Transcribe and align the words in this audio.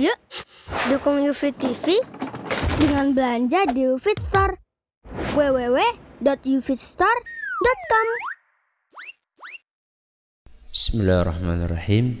Yuk, 0.00 0.16
dukung 0.88 1.20
UFIT 1.20 1.60
TV 1.60 2.00
dengan 2.80 3.12
belanja 3.12 3.68
di 3.68 3.84
UFIT 3.84 4.16
Store. 4.16 4.56
www.ufitstore.com 5.36 8.08
Bismillahirrahmanirrahim. 10.72 12.16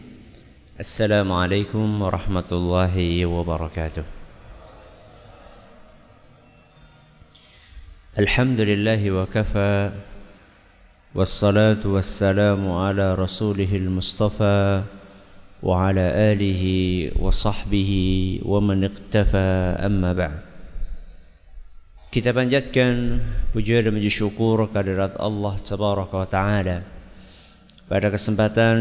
Assalamualaikum 0.76 1.88
warahmatullahi 2.04 3.24
wabarakatuh. 3.24 4.04
Alhamdulillahi 8.20 9.08
wa 9.08 9.24
kafa 9.24 9.96
wassalatu 11.16 11.96
wassalamu 11.96 12.76
ala 12.76 13.16
rasulihil 13.16 13.88
mustafa 13.88 14.84
wa 15.60 17.32
sahbihi 17.32 18.40
wa 18.44 18.58
man 18.64 18.84
iqtafa 18.88 19.76
amma 19.80 20.16
ba'd. 20.16 20.40
Kita 22.10 22.34
panjatkan 22.34 23.22
puja 23.54 23.78
dan 23.78 23.94
puji 23.94 24.10
syukur 24.10 24.66
kehadirat 24.66 25.14
Allah 25.22 25.54
Tabaraka 25.62 26.16
wa 26.18 26.26
Ta'ala 26.26 26.82
pada 27.86 28.10
kesempatan 28.10 28.78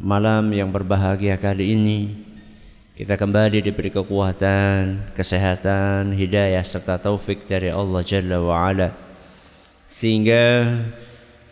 malam 0.00 0.48
yang 0.52 0.72
berbahagia 0.72 1.36
kali 1.36 1.76
ini 1.76 1.98
kita 3.00 3.16
kembali 3.16 3.64
diberi 3.64 3.88
kekuatan, 3.88 5.12
kesehatan, 5.16 6.12
hidayah 6.12 6.60
serta 6.60 7.00
taufik 7.00 7.48
dari 7.48 7.72
Allah 7.72 8.04
Jalla 8.04 8.44
wa 8.44 8.56
Ala 8.68 8.92
sehingga 9.88 10.68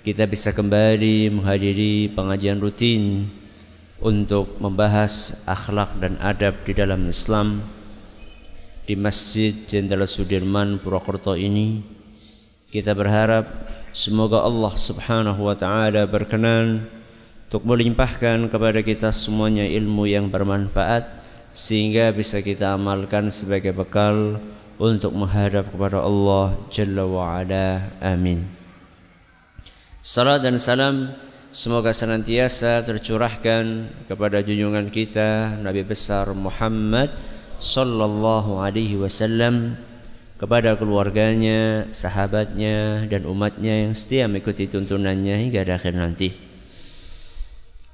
kita 0.05 0.29
bisa 0.29 0.53
kembali 0.53 1.33
menghadiri 1.33 2.13
pengajian 2.13 2.61
rutin 2.61 3.33
untuk 3.99 4.63
membahas 4.63 5.43
akhlak 5.43 5.99
dan 5.99 6.15
adab 6.23 6.55
di 6.63 6.73
dalam 6.75 7.07
Islam 7.11 7.59
di 8.87 8.95
Masjid 8.95 9.53
Jenderal 9.67 10.07
Sudirman 10.07 10.79
Purwokerto 10.79 11.35
ini 11.35 11.83
kita 12.71 12.95
berharap 12.95 13.49
semoga 13.91 14.45
Allah 14.45 14.73
Subhanahu 14.77 15.41
wa 15.51 15.57
taala 15.59 16.07
berkenan 16.07 16.87
untuk 17.49 17.65
melimpahkan 17.65 18.47
kepada 18.53 18.81
kita 18.85 19.09
semuanya 19.11 19.65
ilmu 19.65 20.05
yang 20.05 20.29
bermanfaat 20.29 21.09
sehingga 21.51 22.13
bisa 22.15 22.45
kita 22.45 22.77
amalkan 22.77 23.33
sebagai 23.33 23.75
bekal 23.75 24.39
untuk 24.79 25.11
menghadap 25.11 25.73
kepada 25.75 25.99
Allah 26.05 26.55
Jalla 26.71 27.03
wa 27.03 27.41
Ala. 27.41 27.89
Amin. 27.99 28.47
Salam 29.99 30.39
dan 30.39 30.61
salam 30.63 31.11
semoga 31.49 31.97
senantiasa 31.97 32.85
tercurahkan 32.85 33.89
kepada 34.05 34.45
junjungan 34.45 34.93
kita 34.93 35.59
Nabi 35.65 35.83
besar 35.85 36.29
Muhammad 36.37 37.09
sallallahu 37.59 38.61
alaihi 38.61 39.01
wasallam 39.01 39.75
kepada 40.39 40.79
keluarganya, 40.79 41.91
sahabatnya 41.91 43.11
dan 43.11 43.27
umatnya 43.27 43.89
yang 43.89 43.93
setia 43.99 44.31
mengikuti 44.31 44.71
tuntunannya 44.71 45.51
hingga 45.51 45.67
akhir 45.67 45.99
nanti. 45.99 46.31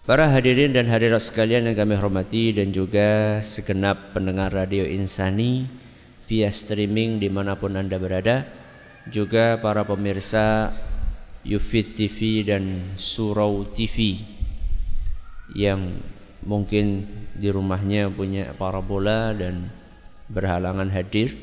Para 0.05 0.29
hadirin 0.29 0.77
dan 0.77 0.85
hadirat 0.93 1.25
sekalian 1.25 1.65
yang 1.65 1.73
kami 1.73 1.97
hormati 1.97 2.53
dan 2.53 2.77
juga 2.77 3.41
segenap 3.41 4.13
pendengar 4.13 4.53
radio 4.53 4.85
Insani 4.85 5.65
via 6.29 6.53
streaming 6.53 7.17
di 7.17 7.33
mana 7.33 7.57
pun 7.57 7.73
anda 7.73 7.97
berada, 7.97 8.45
juga 9.09 9.57
para 9.65 9.81
pemirsa 9.81 10.77
Yufit 11.45 11.93
TV 11.93 12.41
dan 12.41 12.97
Surau 12.97 13.69
TV 13.69 14.25
yang 15.53 16.01
mungkin 16.41 17.05
di 17.37 17.53
rumahnya 17.53 18.09
punya 18.09 18.57
parabola 18.57 19.37
dan 19.37 19.69
berhalangan 20.33 20.89
hadir 20.89 21.37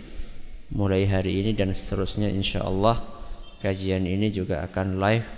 mulai 0.74 1.06
hari 1.06 1.46
ini 1.46 1.54
dan 1.54 1.70
seterusnya 1.70 2.34
insya 2.34 2.66
Allah 2.66 2.98
kajian 3.62 4.10
ini 4.10 4.34
juga 4.34 4.66
akan 4.66 4.98
live 4.98 5.30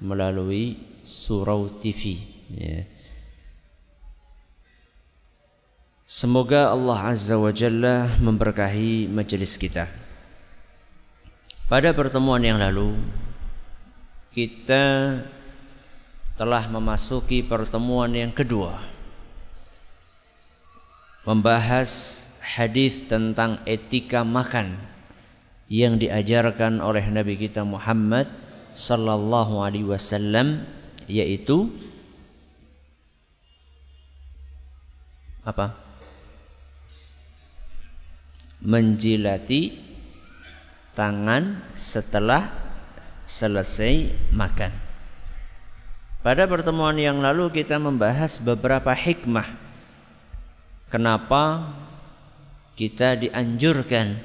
melalui 0.00 0.80
Surau 1.04 1.68
TV 1.68 2.16
ya. 2.52 2.84
Semoga 6.08 6.72
Allah 6.72 7.12
Azza 7.12 7.36
wa 7.36 7.52
Jalla 7.52 8.08
memberkahi 8.16 9.12
majelis 9.12 9.60
kita. 9.60 9.84
Pada 11.68 11.92
pertemuan 11.92 12.40
yang 12.40 12.56
lalu 12.56 12.96
kita 14.34 14.84
telah 16.38 16.64
memasuki 16.70 17.42
pertemuan 17.42 18.14
yang 18.14 18.30
kedua 18.30 18.78
membahas 21.28 22.24
hadis 22.40 23.04
tentang 23.04 23.60
etika 23.68 24.24
makan 24.24 24.80
yang 25.68 26.00
diajarkan 26.00 26.80
oleh 26.80 27.04
Nabi 27.12 27.36
kita 27.36 27.60
Muhammad 27.68 28.24
sallallahu 28.72 29.60
alaihi 29.60 29.84
wasallam 29.84 30.64
yaitu 31.04 31.68
apa? 35.44 35.76
Menjilati 38.64 39.76
tangan 40.92 41.62
setelah 41.72 42.67
selesai 43.28 44.08
makan. 44.32 44.72
Pada 46.24 46.48
pertemuan 46.48 46.96
yang 46.96 47.20
lalu 47.20 47.52
kita 47.52 47.76
membahas 47.76 48.40
beberapa 48.40 48.96
hikmah 48.96 49.44
kenapa 50.88 51.68
kita 52.72 53.20
dianjurkan 53.20 54.16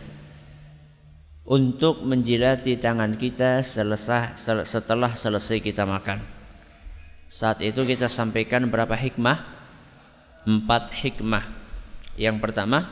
untuk 1.44 2.00
menjilati 2.08 2.80
tangan 2.80 3.20
kita 3.20 3.60
selesai 3.60 4.40
setelah 4.64 5.12
selesai 5.12 5.60
kita 5.60 5.84
makan. 5.84 6.24
Saat 7.28 7.60
itu 7.60 7.84
kita 7.84 8.08
sampaikan 8.08 8.64
berapa 8.72 8.96
hikmah? 8.96 9.44
Empat 10.48 10.96
hikmah. 11.04 11.44
Yang 12.16 12.38
pertama 12.40 12.88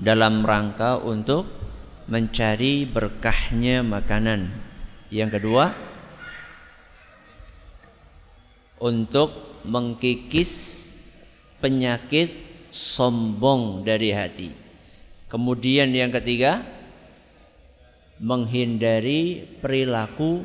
dalam 0.00 0.40
rangka 0.40 0.96
untuk 0.96 1.69
mencari 2.10 2.90
berkahnya 2.90 3.86
makanan. 3.86 4.50
Yang 5.14 5.38
kedua 5.38 5.70
untuk 8.82 9.62
mengkikis 9.62 10.52
penyakit 11.62 12.34
sombong 12.74 13.86
dari 13.86 14.10
hati. 14.10 14.50
Kemudian 15.30 15.94
yang 15.94 16.10
ketiga 16.10 16.66
menghindari 18.18 19.46
perilaku 19.62 20.42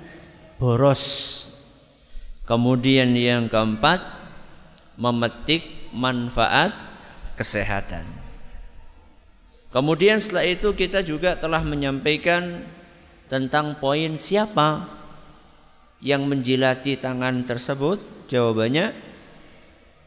boros. 0.62 1.04
Kemudian 2.46 3.18
yang 3.18 3.50
keempat 3.50 4.06
memetik 5.02 5.66
manfaat 5.90 6.78
kesehatan. 7.34 8.25
Kemudian 9.76 10.24
setelah 10.24 10.48
itu 10.48 10.72
kita 10.72 11.04
juga 11.04 11.36
telah 11.36 11.60
menyampaikan 11.60 12.64
tentang 13.28 13.76
poin 13.76 14.16
siapa 14.16 14.88
yang 16.00 16.24
menjilati 16.32 16.96
tangan 16.96 17.44
tersebut. 17.44 18.00
Jawabannya 18.32 18.96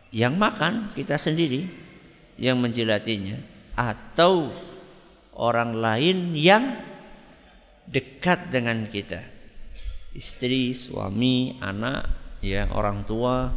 yang 0.08 0.40
makan 0.40 0.96
kita 0.96 1.20
sendiri 1.20 1.68
yang 2.40 2.56
menjilatinya 2.64 3.36
atau 3.76 4.48
orang 5.36 5.76
lain 5.76 6.32
yang 6.32 6.80
dekat 7.84 8.48
dengan 8.48 8.88
kita. 8.88 9.20
Istri, 10.16 10.72
suami, 10.72 11.60
anak, 11.60 12.08
ya 12.40 12.72
orang 12.72 13.04
tua. 13.04 13.52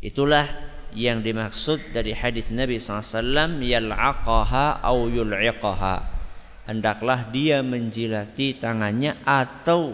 Itulah 0.00 0.48
yang 0.96 1.20
dimaksud 1.20 1.92
dari 1.92 2.16
hadis 2.16 2.48
Nabi 2.48 2.80
SAW 2.80 3.60
yal'aqaha 3.60 4.80
au 4.80 5.12
yul'iqaha 5.12 6.16
hendaklah 6.64 7.28
dia 7.28 7.60
menjilati 7.60 8.56
tangannya 8.56 9.20
atau 9.28 9.92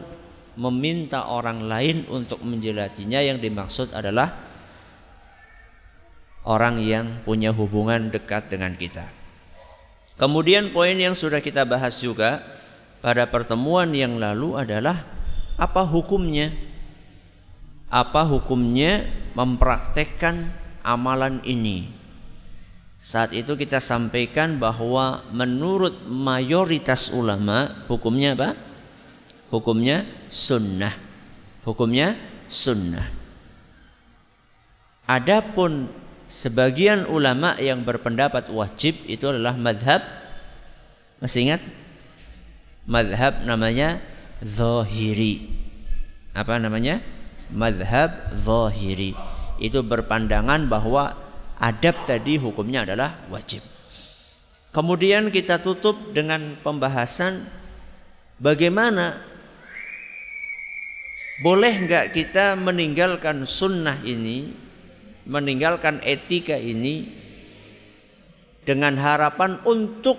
meminta 0.55 1.27
orang 1.27 1.67
lain 1.67 2.07
untuk 2.07 2.39
menjilatinya 2.47 3.19
yang 3.19 3.43
dimaksud 3.43 3.91
adalah 3.91 4.31
orang 6.47 6.79
yang 6.79 7.19
punya 7.27 7.51
hubungan 7.51 8.15
dekat 8.15 8.47
dengan 8.47 8.79
kita. 8.79 9.11
Kemudian 10.21 10.71
poin 10.71 10.95
yang 10.95 11.19
sudah 11.19 11.43
kita 11.43 11.67
bahas 11.67 11.99
juga 11.99 12.45
pada 13.03 13.27
pertemuan 13.27 13.91
yang 13.91 14.23
lalu 14.23 14.55
adalah 14.55 15.03
apa 15.59 15.83
hukumnya? 15.83 16.53
Apa 17.93 18.25
hukumnya 18.25 19.09
mempraktekkan 19.37 20.62
amalan 20.84 21.40
ini? 21.46 21.88
Saat 23.02 23.34
itu 23.34 23.58
kita 23.58 23.82
sampaikan 23.82 24.62
bahwa 24.62 25.26
menurut 25.34 26.06
mayoritas 26.06 27.11
ulama 27.11 27.82
hukumnya 27.90 28.38
apa? 28.38 28.55
Hukumnya 29.50 30.06
sunnah. 30.31 30.94
Hukumnya 31.67 32.14
sunnah. 32.46 33.11
Adapun 35.11 35.90
sebagian 36.31 37.05
ulama 37.11 37.58
yang 37.61 37.84
berpendapat 37.84 38.49
wajib 38.49 38.96
itu 39.05 39.29
adalah 39.29 39.52
madhab 39.52 40.00
masih 41.20 41.44
ingat 41.44 41.62
madhab 42.88 43.44
namanya 43.44 44.00
zahiri 44.40 45.46
apa 46.32 46.56
namanya 46.56 47.05
madhab 47.52 48.32
zahiri 48.32 49.12
itu 49.62 49.79
berpandangan 49.87 50.67
bahwa 50.67 51.14
adab 51.62 51.94
tadi 52.03 52.43
hukumnya 52.43 52.82
adalah 52.82 53.23
wajib 53.31 53.62
kemudian 54.75 55.31
kita 55.31 55.62
tutup 55.62 56.11
dengan 56.11 56.59
pembahasan 56.67 57.47
bagaimana 58.43 59.23
boleh 61.47 61.87
nggak 61.87 62.11
kita 62.11 62.59
meninggalkan 62.59 63.47
sunnah 63.47 64.03
ini 64.03 64.50
meninggalkan 65.26 66.03
etika 66.03 66.58
ini 66.58 67.06
dengan 68.62 68.99
harapan 68.99 69.58
untuk 69.67 70.19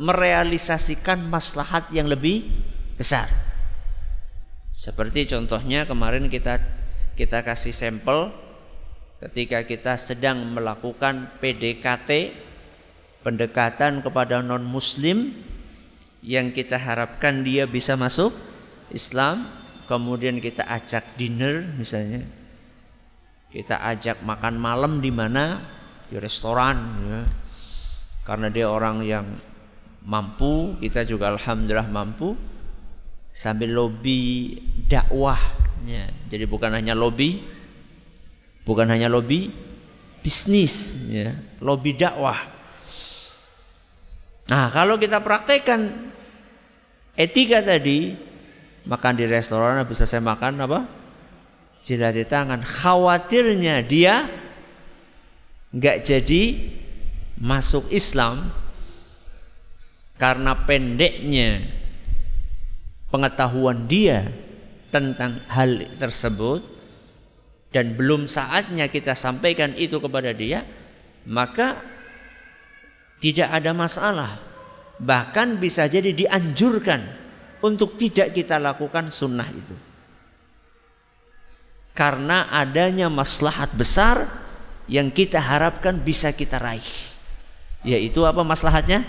merealisasikan 0.00 1.26
maslahat 1.28 1.90
yang 1.92 2.08
lebih 2.08 2.46
besar. 2.96 3.28
Seperti 4.70 5.28
contohnya 5.28 5.84
kemarin 5.84 6.30
kita 6.32 6.62
kita 7.18 7.44
kasih 7.44 7.74
sampel 7.74 8.32
ketika 9.20 9.68
kita 9.68 10.00
sedang 10.00 10.56
melakukan 10.56 11.28
PDKT 11.44 12.32
pendekatan 13.20 14.00
kepada 14.00 14.40
non 14.40 14.64
muslim 14.64 15.36
yang 16.24 16.52
kita 16.52 16.80
harapkan 16.80 17.44
dia 17.44 17.68
bisa 17.68 18.00
masuk 18.00 18.32
Islam 18.88 19.44
kemudian 19.84 20.40
kita 20.40 20.64
ajak 20.64 21.04
dinner 21.20 21.68
misalnya 21.76 22.24
kita 23.52 23.76
ajak 23.92 24.24
makan 24.24 24.56
malam 24.56 25.04
di 25.04 25.12
mana 25.12 25.60
di 26.08 26.16
restoran 26.16 26.76
ya. 27.04 27.22
karena 28.24 28.48
dia 28.48 28.72
orang 28.72 29.04
yang 29.04 29.26
mampu 30.00 30.80
kita 30.80 31.04
juga 31.04 31.28
alhamdulillah 31.28 31.92
mampu 31.92 32.32
sambil 33.36 33.68
lobby 33.76 34.56
dakwah 34.88 35.38
ya. 35.84 36.08
jadi 36.32 36.48
bukan 36.48 36.72
hanya 36.72 36.96
lobby 36.96 37.59
bukan 38.64 38.86
hanya 38.88 39.08
lobby 39.08 39.52
bisnis. 40.20 40.96
ya 41.08 41.32
lobby 41.60 41.96
dakwah. 41.96 42.38
Nah 44.50 44.66
kalau 44.74 44.98
kita 44.98 45.22
praktekkan 45.22 46.10
etika 47.14 47.62
tadi 47.62 48.16
makan 48.88 49.14
di 49.14 49.24
restoran 49.28 49.80
bisa 49.86 50.08
saya 50.08 50.24
makan 50.24 50.60
apa? 50.64 50.80
Di 51.80 52.24
tangan. 52.28 52.60
Khawatirnya 52.60 53.80
dia 53.84 54.28
nggak 55.70 55.98
jadi 56.02 56.42
masuk 57.40 57.88
Islam 57.88 58.52
karena 60.20 60.52
pendeknya 60.52 61.64
pengetahuan 63.08 63.88
dia 63.88 64.28
tentang 64.92 65.40
hal 65.48 65.88
tersebut 65.96 66.60
dan 67.70 67.94
belum 67.94 68.26
saatnya 68.26 68.90
kita 68.90 69.14
sampaikan 69.14 69.74
itu 69.78 70.02
kepada 70.02 70.34
dia 70.34 70.66
maka 71.26 71.78
tidak 73.22 73.48
ada 73.50 73.70
masalah 73.70 74.30
bahkan 74.98 75.56
bisa 75.56 75.86
jadi 75.86 76.10
dianjurkan 76.10 77.00
untuk 77.62 77.94
tidak 77.94 78.34
kita 78.34 78.58
lakukan 78.58 79.06
sunnah 79.08 79.48
itu 79.48 79.76
karena 81.94 82.48
adanya 82.48 83.12
maslahat 83.12 83.68
besar 83.76 84.24
yang 84.90 85.12
kita 85.12 85.38
harapkan 85.38 86.00
bisa 86.02 86.34
kita 86.34 86.58
raih. 86.58 87.14
Yaitu 87.86 88.26
apa 88.26 88.40
maslahatnya? 88.40 89.06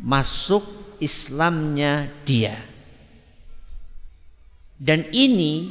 Masuk 0.00 0.66
Islamnya 0.98 2.10
dia. 2.26 2.58
Dan 4.80 5.06
ini 5.14 5.70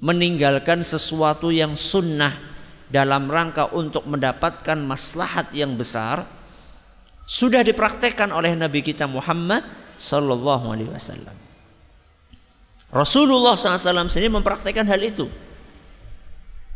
meninggalkan 0.00 0.80
sesuatu 0.80 1.52
yang 1.52 1.76
sunnah 1.76 2.32
dalam 2.90 3.28
rangka 3.30 3.70
untuk 3.70 4.08
mendapatkan 4.08 4.80
maslahat 4.80 5.52
yang 5.54 5.76
besar 5.78 6.26
sudah 7.28 7.62
dipraktekkan 7.62 8.34
oleh 8.34 8.58
Nabi 8.58 8.82
kita 8.82 9.06
Muhammad 9.06 9.62
sallallahu 9.94 10.74
alaihi 10.74 10.90
wasallam. 10.90 11.36
Rasulullah 12.90 13.54
SAW 13.54 14.10
sendiri 14.10 14.34
mempraktekkan 14.34 14.82
hal 14.90 14.98
itu. 14.98 15.30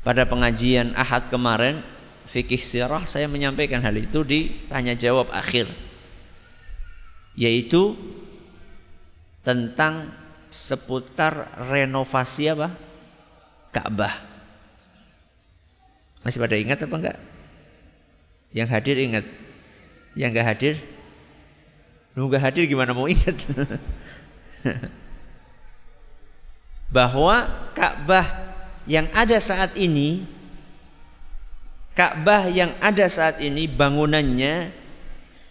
Pada 0.07 0.23
pengajian 0.23 0.95
Ahad 0.95 1.27
kemarin, 1.27 1.83
fikih 2.31 2.61
sirah 2.61 3.03
saya 3.03 3.27
menyampaikan 3.27 3.83
hal 3.83 3.99
itu 3.99 4.23
di 4.23 4.63
tanya 4.71 4.95
jawab 4.95 5.27
akhir. 5.35 5.67
Yaitu 7.35 7.99
tentang 9.43 10.15
seputar 10.55 11.51
renovasi 11.67 12.55
apa? 12.55 12.84
Ka'bah. 13.75 14.15
Masih 16.23 16.39
pada 16.39 16.55
ingat 16.55 16.79
apa 16.79 16.95
enggak? 16.95 17.19
Yang 18.55 18.69
hadir 18.71 18.97
ingat. 19.03 19.27
Yang 20.15 20.31
enggak 20.31 20.47
hadir? 20.47 20.75
Lu 22.15 22.31
enggak 22.31 22.47
hadir 22.47 22.71
gimana 22.71 22.95
mau 22.95 23.11
ingat? 23.11 23.35
bahwa 26.95 27.51
Ka'bah 27.75 28.55
yang 28.87 29.11
ada 29.11 29.35
saat 29.43 29.75
ini 29.75 30.23
Ka'bah 31.95 32.47
yang 32.51 32.75
ada 32.79 33.07
saat 33.11 33.43
ini 33.43 33.67
bangunannya 33.67 34.71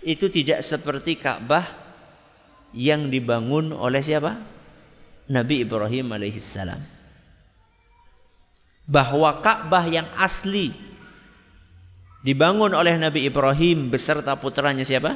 itu 0.04 0.28
tidak 0.28 0.64
seperti 0.64 1.20
Ka'bah 1.20 1.68
yang 2.76 3.08
dibangun 3.08 3.72
oleh 3.72 4.04
siapa? 4.04 4.40
Nabi 5.32 5.64
Ibrahim 5.64 6.12
alaihissalam. 6.12 6.93
Bahwa 8.84 9.40
Ka'bah 9.40 9.88
yang 9.88 10.06
asli 10.20 10.76
dibangun 12.24 12.76
oleh 12.76 13.00
Nabi 13.00 13.28
Ibrahim 13.28 13.88
beserta 13.88 14.36
putranya 14.36 14.84
siapa? 14.84 15.16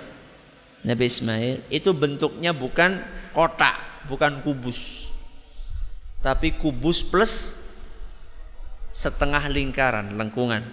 Nabi 0.87 1.03
Ismail 1.09 1.67
itu 1.67 1.91
bentuknya 1.91 2.55
bukan 2.55 3.03
kotak, 3.35 4.07
bukan 4.07 4.39
kubus 4.39 5.07
tapi 6.21 6.53
kubus 6.57 7.05
plus 7.05 7.55
setengah 8.89 9.47
lingkaran 9.47 10.17
lengkungan. 10.17 10.65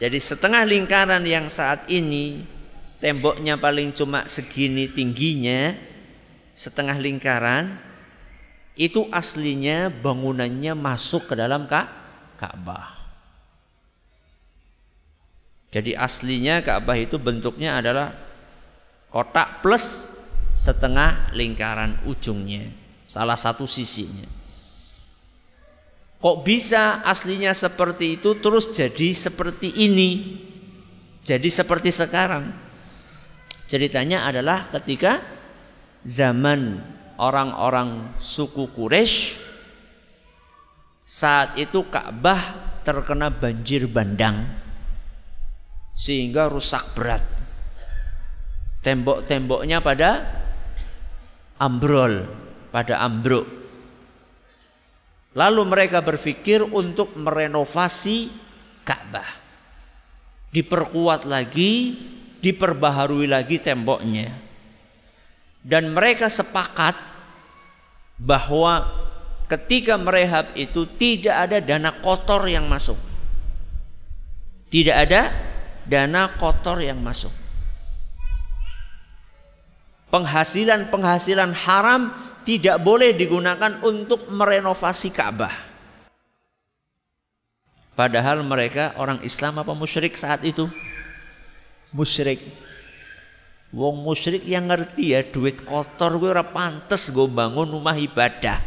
Jadi 0.00 0.16
setengah 0.16 0.64
lingkaran 0.64 1.20
yang 1.28 1.52
saat 1.52 1.84
ini 1.92 2.40
temboknya 3.02 3.60
paling 3.60 3.92
cuma 3.92 4.24
segini 4.24 4.88
tingginya, 4.88 5.76
setengah 6.56 6.96
lingkaran 6.96 7.76
itu 8.80 9.04
aslinya 9.12 9.92
bangunannya 9.92 10.72
masuk 10.72 11.28
ke 11.28 11.34
dalam 11.36 11.68
Ka'bah. 11.68 12.96
Jadi 15.68 15.92
aslinya 15.92 16.64
Ka'bah 16.64 16.96
itu 16.96 17.20
bentuknya 17.20 17.76
adalah 17.76 18.16
kotak 19.12 19.60
plus 19.60 20.08
setengah 20.56 21.28
lingkaran 21.36 22.00
ujungnya 22.08 22.72
salah 23.04 23.36
satu 23.36 23.68
sisinya. 23.68 24.24
Kok 26.20 26.40
bisa 26.40 27.04
aslinya 27.04 27.52
seperti 27.52 28.16
itu 28.16 28.32
terus 28.40 28.72
jadi 28.72 29.12
seperti 29.12 29.76
ini? 29.76 30.40
Jadi 31.20 31.52
seperti 31.52 31.92
sekarang. 31.92 32.48
Ceritanya 33.68 34.24
adalah 34.24 34.72
ketika 34.72 35.20
zaman 36.00 36.80
orang-orang 37.20 38.16
suku 38.16 38.72
Quraisy 38.72 39.36
saat 41.04 41.60
itu 41.60 41.84
Ka'bah 41.92 42.72
terkena 42.80 43.28
banjir 43.28 43.84
bandang 43.84 44.48
sehingga 45.92 46.48
rusak 46.48 46.96
berat. 46.96 47.20
Tembok-temboknya 48.80 49.84
pada 49.84 50.24
ambrol 51.60 52.24
pada 52.70 53.02
ambruk. 53.02 53.44
Lalu 55.34 55.62
mereka 55.66 56.02
berpikir 56.02 56.64
untuk 56.64 57.14
merenovasi 57.14 58.30
Ka'bah. 58.82 59.38
Diperkuat 60.50 61.28
lagi, 61.28 61.94
diperbaharui 62.42 63.30
lagi 63.30 63.62
temboknya. 63.62 64.34
Dan 65.60 65.94
mereka 65.94 66.26
sepakat 66.26 67.09
bahwa 68.20 68.84
ketika 69.48 69.96
merehab 69.96 70.52
itu 70.52 70.84
tidak 70.84 71.48
ada 71.48 71.58
dana 71.64 71.90
kotor 72.04 72.44
yang 72.44 72.68
masuk. 72.68 73.00
Tidak 74.70 74.94
ada 74.94 75.32
dana 75.88 76.30
kotor 76.36 76.78
yang 76.84 77.00
masuk. 77.00 77.32
Penghasilan-penghasilan 80.12 81.50
haram 81.66 82.12
tidak 82.44 82.78
boleh 82.84 83.16
digunakan 83.16 83.80
untuk 83.82 84.28
merenovasi 84.30 85.10
Ka'bah. 85.10 85.54
Padahal 87.94 88.42
mereka 88.46 88.94
orang 88.96 89.20
Islam 89.26 89.60
apa 89.60 89.74
musyrik 89.74 90.14
saat 90.14 90.40
itu? 90.46 90.70
Musyrik. 91.90 92.40
Wong 93.70 94.02
musyrik 94.02 94.42
yang 94.50 94.66
ngerti 94.66 95.14
ya 95.14 95.22
duit 95.22 95.62
kotor 95.62 96.18
gue 96.18 96.34
ora 96.34 96.42
pantes 96.42 97.14
gue 97.14 97.26
bangun 97.30 97.70
rumah 97.70 97.94
ibadah. 97.94 98.58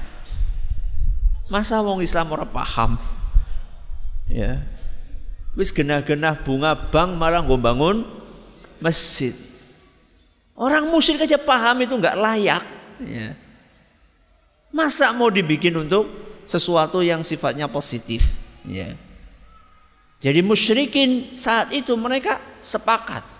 Masa 1.51 1.83
wong 1.83 1.99
Islam 1.99 2.31
ora 2.31 2.47
paham? 2.47 2.95
Ya. 4.31 4.63
Wis 5.59 5.75
genah-genah 5.75 6.39
bunga 6.39 6.71
bank 6.71 7.19
malah 7.19 7.43
gue 7.43 7.59
bangun 7.59 8.07
masjid. 8.79 9.35
Orang 10.55 10.87
musyrik 10.87 11.27
aja 11.27 11.35
paham 11.35 11.83
itu 11.83 11.99
nggak 11.99 12.15
layak. 12.15 12.63
Ya. 13.03 13.35
Masa 14.71 15.11
mau 15.11 15.27
dibikin 15.27 15.75
untuk 15.75 16.07
sesuatu 16.47 17.03
yang 17.03 17.27
sifatnya 17.27 17.67
positif? 17.67 18.23
Ya. 18.63 18.95
Jadi 20.23 20.39
musyrikin 20.39 21.35
saat 21.35 21.75
itu 21.75 21.91
mereka 21.99 22.39
sepakat 22.63 23.32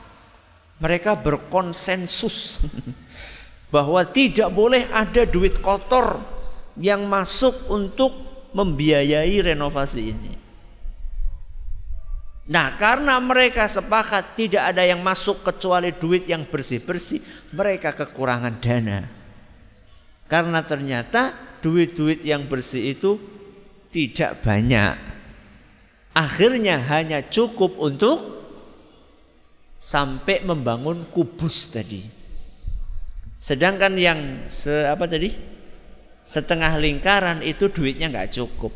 mereka 0.81 1.17
berkonsensus 1.17 2.65
bahwa 3.73 4.05
tidak 4.05 4.53
boleh 4.53 4.85
ada 4.93 5.25
duit 5.25 5.57
kotor 5.61 6.21
yang 6.77 7.05
masuk 7.05 7.69
untuk 7.69 8.13
membiayai 8.53 9.33
renovasi 9.41 10.01
ini. 10.13 10.33
Nah, 12.43 12.75
karena 12.75 13.17
mereka 13.23 13.71
sepakat 13.71 14.35
tidak 14.35 14.75
ada 14.75 14.83
yang 14.83 14.99
masuk 14.99 15.47
kecuali 15.47 15.95
duit 15.95 16.27
yang 16.27 16.43
bersih-bersih, 16.43 17.23
mereka 17.55 17.95
kekurangan 17.95 18.59
dana. 18.59 19.07
Karena 20.27 20.59
ternyata 20.59 21.31
duit-duit 21.63 22.19
yang 22.27 22.43
bersih 22.51 22.93
itu 22.93 23.15
tidak 23.95 24.43
banyak. 24.43 24.99
Akhirnya 26.11 26.83
hanya 26.91 27.23
cukup 27.23 27.79
untuk 27.79 28.42
sampai 29.83 30.47
membangun 30.47 31.03
kubus 31.11 31.67
tadi. 31.67 32.07
Sedangkan 33.35 33.99
yang 33.99 34.47
se 34.47 34.87
apa 34.87 35.03
tadi? 35.03 35.27
Setengah 36.23 36.79
lingkaran 36.79 37.43
itu 37.43 37.67
duitnya 37.67 38.07
nggak 38.07 38.31
cukup. 38.31 38.71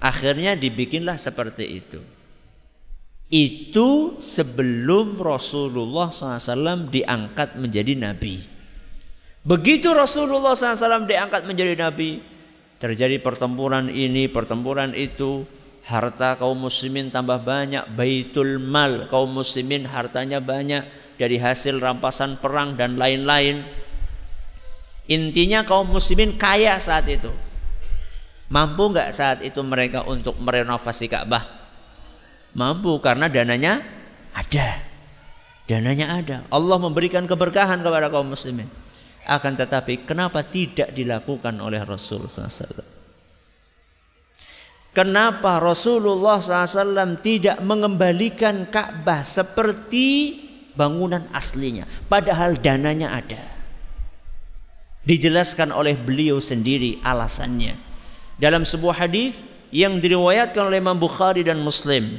Akhirnya 0.00 0.56
dibikinlah 0.56 1.20
seperti 1.20 1.84
itu. 1.84 2.00
Itu 3.28 4.16
sebelum 4.16 5.20
Rasulullah 5.20 6.08
SAW 6.08 6.88
diangkat 6.88 7.60
menjadi 7.60 7.92
nabi. 8.00 8.40
Begitu 9.44 9.92
Rasulullah 9.92 10.56
SAW 10.56 11.04
diangkat 11.04 11.44
menjadi 11.44 11.76
nabi, 11.76 12.24
terjadi 12.80 13.20
pertempuran 13.20 13.92
ini, 13.92 14.24
pertempuran 14.32 14.96
itu, 14.96 15.44
harta 15.84 16.36
kaum 16.36 16.56
muslimin 16.56 17.08
tambah 17.08 17.40
banyak, 17.40 17.84
baitul 17.96 18.60
mal 18.60 19.08
kaum 19.08 19.32
muslimin 19.32 19.88
hartanya 19.88 20.38
banyak 20.38 20.84
dari 21.16 21.36
hasil 21.36 21.80
rampasan 21.80 22.40
perang 22.40 22.76
dan 22.76 22.96
lain-lain. 22.96 23.64
Intinya 25.10 25.66
kaum 25.66 25.90
muslimin 25.90 26.38
kaya 26.38 26.78
saat 26.78 27.08
itu. 27.10 27.28
Mampu 28.50 28.90
nggak 28.90 29.10
saat 29.14 29.38
itu 29.46 29.62
mereka 29.62 30.02
untuk 30.06 30.34
merenovasi 30.42 31.06
Ka'bah? 31.06 31.46
Mampu 32.50 32.98
karena 32.98 33.30
dananya 33.30 33.78
ada. 34.34 34.82
Dananya 35.70 36.18
ada. 36.18 36.36
Allah 36.50 36.78
memberikan 36.82 37.22
keberkahan 37.30 37.78
kepada 37.78 38.10
kaum 38.10 38.26
muslimin. 38.26 38.66
Akan 39.22 39.54
tetapi 39.54 40.02
kenapa 40.02 40.42
tidak 40.42 40.90
dilakukan 40.90 41.54
oleh 41.62 41.78
Rasul 41.86 42.26
SAW? 42.26 42.89
Kenapa 44.90 45.62
Rasulullah 45.62 46.42
SAW 46.42 47.22
tidak 47.22 47.62
mengembalikan 47.62 48.66
Ka'bah 48.66 49.22
seperti 49.22 50.34
bangunan 50.74 51.30
aslinya, 51.30 51.86
padahal 52.10 52.58
dananya 52.58 53.14
ada. 53.14 53.38
Dijelaskan 55.06 55.70
oleh 55.70 55.94
beliau 55.94 56.42
sendiri 56.42 56.98
alasannya. 57.06 57.78
Dalam 58.40 58.66
sebuah 58.66 59.06
hadis 59.06 59.46
yang 59.70 60.02
diriwayatkan 60.02 60.66
oleh 60.66 60.82
Imam 60.82 60.98
Bukhari 60.98 61.46
dan 61.46 61.62
Muslim, 61.62 62.18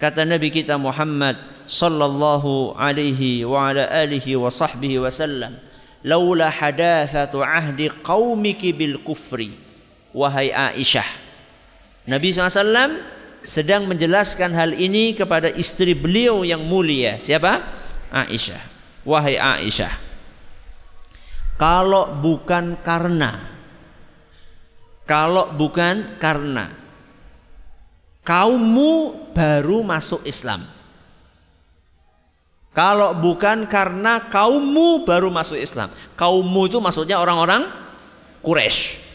kata 0.00 0.24
Nabi 0.24 0.48
kita 0.48 0.80
Muhammad 0.80 1.36
sallallahu 1.68 2.72
alaihi 2.80 3.44
wa 3.44 3.68
ala 3.68 3.84
alihi 3.84 4.32
wa 4.40 4.48
sahbihi 4.48 4.96
wasallam, 4.96 5.60
"Laula 6.00 6.48
hadatsatu 6.48 7.44
ahdi 7.44 7.92
qaumiki 8.00 8.72
bil 8.72 8.96
kufri." 9.04 9.52
Wahai 10.16 10.48
Aisyah, 10.48 11.27
Nabi 12.08 12.32
SAW 12.32 13.04
sedang 13.44 13.84
menjelaskan 13.84 14.56
hal 14.56 14.72
ini 14.72 15.12
kepada 15.12 15.52
istri 15.52 15.92
beliau 15.92 16.40
yang 16.40 16.64
mulia. 16.64 17.20
Siapa? 17.20 17.60
Aisyah. 18.08 18.62
Wahai 19.04 19.36
Aisyah. 19.36 19.92
Kalau 21.60 22.08
bukan 22.16 22.80
karena 22.80 23.58
kalau 25.08 25.48
bukan 25.56 26.20
karena 26.20 26.68
kaummu 28.24 28.92
baru 29.32 29.80
masuk 29.80 30.20
Islam. 30.28 30.60
Kalau 32.76 33.16
bukan 33.16 33.64
karena 33.66 34.28
kaummu 34.28 35.08
baru 35.08 35.32
masuk 35.32 35.56
Islam. 35.56 35.88
Kaummu 36.14 36.68
itu 36.68 36.78
maksudnya 36.78 37.18
orang-orang 37.18 37.66
Quraisy. 38.44 39.07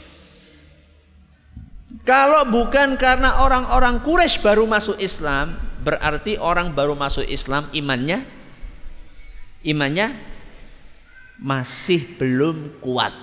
Kalau 2.02 2.50
bukan 2.50 2.98
karena 2.98 3.46
orang-orang 3.46 4.02
Quraisy 4.02 4.42
baru 4.42 4.66
masuk 4.66 4.98
Islam, 4.98 5.54
berarti 5.86 6.42
orang 6.42 6.74
baru 6.74 6.98
masuk 6.98 7.30
Islam 7.30 7.70
imannya 7.70 8.26
imannya 9.62 10.12
masih 11.40 12.18
belum 12.20 12.82
kuat. 12.82 13.14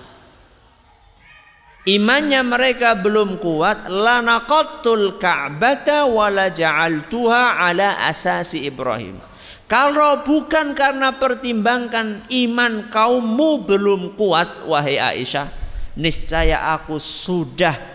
Imannya 1.81 2.45
mereka 2.45 2.93
belum 2.93 3.41
kuat, 3.41 3.89
lanaqatul 3.89 5.17
ka'bata 5.17 6.05
wala 6.05 6.53
ja'altuha 6.53 7.57
ala 7.57 8.05
asasi 8.05 8.69
Ibrahim. 8.69 9.17
Kalau 9.65 10.21
bukan 10.21 10.77
karena 10.77 11.17
pertimbangkan 11.17 12.29
iman 12.29 12.85
kaummu 12.93 13.65
belum 13.65 14.13
kuat, 14.13 14.69
wahai 14.69 15.01
Aisyah, 15.01 15.49
niscaya 15.97 16.69
aku 16.77 17.01
sudah 17.01 17.90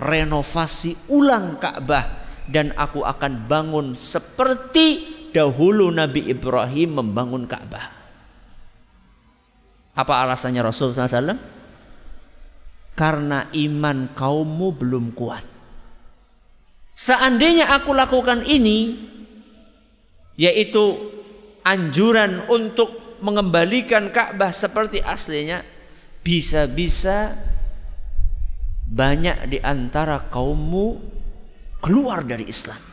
renovasi 0.00 1.12
ulang 1.12 1.60
Ka'bah 1.60 2.24
dan 2.48 2.72
aku 2.72 3.04
akan 3.04 3.44
bangun 3.44 3.92
seperti 3.92 5.04
dahulu 5.30 5.92
Nabi 5.92 6.32
Ibrahim 6.32 7.04
membangun 7.04 7.44
Ka'bah. 7.44 8.00
Apa 9.92 10.24
alasannya 10.24 10.64
Rasul 10.64 10.96
SAW? 10.96 11.36
Karena 12.96 13.46
iman 13.52 14.16
kaummu 14.16 14.68
belum 14.80 15.12
kuat. 15.12 15.44
Seandainya 16.96 17.68
aku 17.72 17.92
lakukan 17.92 18.44
ini, 18.44 18.96
yaitu 20.36 20.96
anjuran 21.64 22.44
untuk 22.48 23.20
mengembalikan 23.20 24.08
Ka'bah 24.08 24.52
seperti 24.52 25.04
aslinya, 25.04 25.60
bisa-bisa 26.24 27.49
banyak 28.90 29.46
di 29.46 29.58
antara 29.62 30.26
kaummu 30.26 30.98
keluar 31.78 32.26
dari 32.26 32.50
Islam 32.50 32.90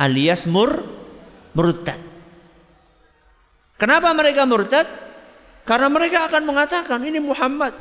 alias 0.00 0.48
mur 0.48 0.80
murtad. 1.52 2.00
Kenapa 3.76 4.12
mereka 4.16 4.48
murtad? 4.48 4.88
Karena 5.64 5.88
mereka 5.92 6.28
akan 6.28 6.42
mengatakan 6.44 7.00
ini 7.04 7.20
Muhammad. 7.20 7.76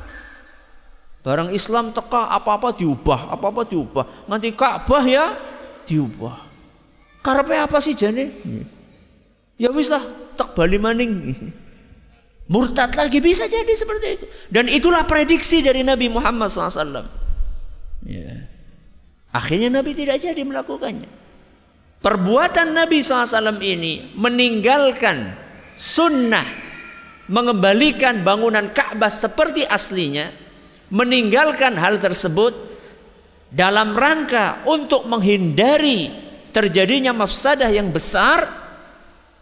Barang 1.20 1.52
Islam 1.52 1.92
teka 1.92 2.32
apa-apa 2.32 2.72
diubah, 2.76 3.36
apa-apa 3.36 3.68
diubah. 3.68 4.28
Nanti 4.32 4.56
Ka'bah 4.56 5.04
ya 5.04 5.36
diubah. 5.84 6.48
Karena 7.20 7.68
apa 7.68 7.84
sih 7.84 7.92
jane? 7.92 8.32
Ya 9.60 9.68
wis 9.76 9.92
lah, 9.92 10.00
tak 10.40 10.56
bali 10.56 10.80
maning. 10.80 11.36
Murtad 12.50 12.98
lagi 12.98 13.22
bisa 13.22 13.46
jadi 13.46 13.70
seperti 13.78 14.08
itu. 14.18 14.26
Dan 14.50 14.66
itulah 14.66 15.06
prediksi 15.06 15.62
dari 15.62 15.86
Nabi 15.86 16.10
Muhammad 16.10 16.50
SAW. 16.50 17.06
Ya. 18.10 18.50
Akhirnya 19.30 19.70
Nabi 19.70 19.94
tidak 19.94 20.18
jadi 20.18 20.42
melakukannya. 20.42 21.10
Perbuatan 22.02 22.74
Nabi 22.74 23.06
SAW 23.06 23.62
ini 23.62 24.18
meninggalkan 24.18 25.38
sunnah 25.78 26.70
mengembalikan 27.30 28.26
bangunan 28.26 28.74
Ka'bah 28.74 29.14
seperti 29.14 29.64
aslinya, 29.64 30.34
meninggalkan 30.90 31.78
hal 31.78 32.02
tersebut 32.02 32.52
dalam 33.54 33.94
rangka 33.94 34.66
untuk 34.66 35.06
menghindari 35.06 36.10
terjadinya 36.50 37.14
mafsadah 37.14 37.70
yang 37.70 37.94
besar 37.94 38.50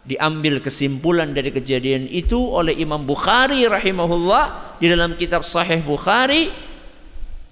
diambil 0.08 0.64
kesimpulan 0.64 1.36
dari 1.36 1.52
kejadian 1.52 2.08
itu 2.08 2.40
oleh 2.40 2.72
Imam 2.80 3.04
Bukhari 3.04 3.68
rahimahullah 3.68 4.80
di 4.80 4.88
dalam 4.88 5.12
kitab 5.20 5.44
Sahih 5.44 5.84
Bukhari 5.84 6.48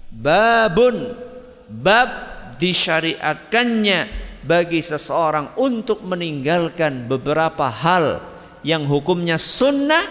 babun 0.09 1.13
bab 1.69 2.09
disyariatkannya 2.57 4.25
bagi 4.41 4.81
seseorang 4.81 5.53
untuk 5.61 6.01
meninggalkan 6.01 7.05
beberapa 7.05 7.69
hal 7.69 8.25
yang 8.65 8.89
hukumnya 8.89 9.37
sunnah 9.37 10.01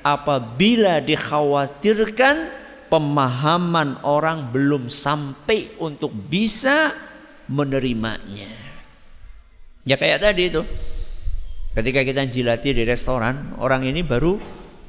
apabila 0.00 1.04
dikhawatirkan 1.04 2.48
pemahaman 2.88 4.00
orang 4.08 4.48
belum 4.48 4.88
sampai 4.88 5.76
untuk 5.76 6.16
bisa 6.16 6.96
menerimanya. 7.44 8.56
Ya 9.84 10.00
kayak 10.00 10.24
tadi 10.24 10.48
itu. 10.48 10.62
Ketika 11.70 12.02
kita 12.02 12.26
jilati 12.26 12.74
di 12.74 12.82
restoran, 12.82 13.54
orang 13.62 13.86
ini 13.86 14.02
baru 14.02 14.34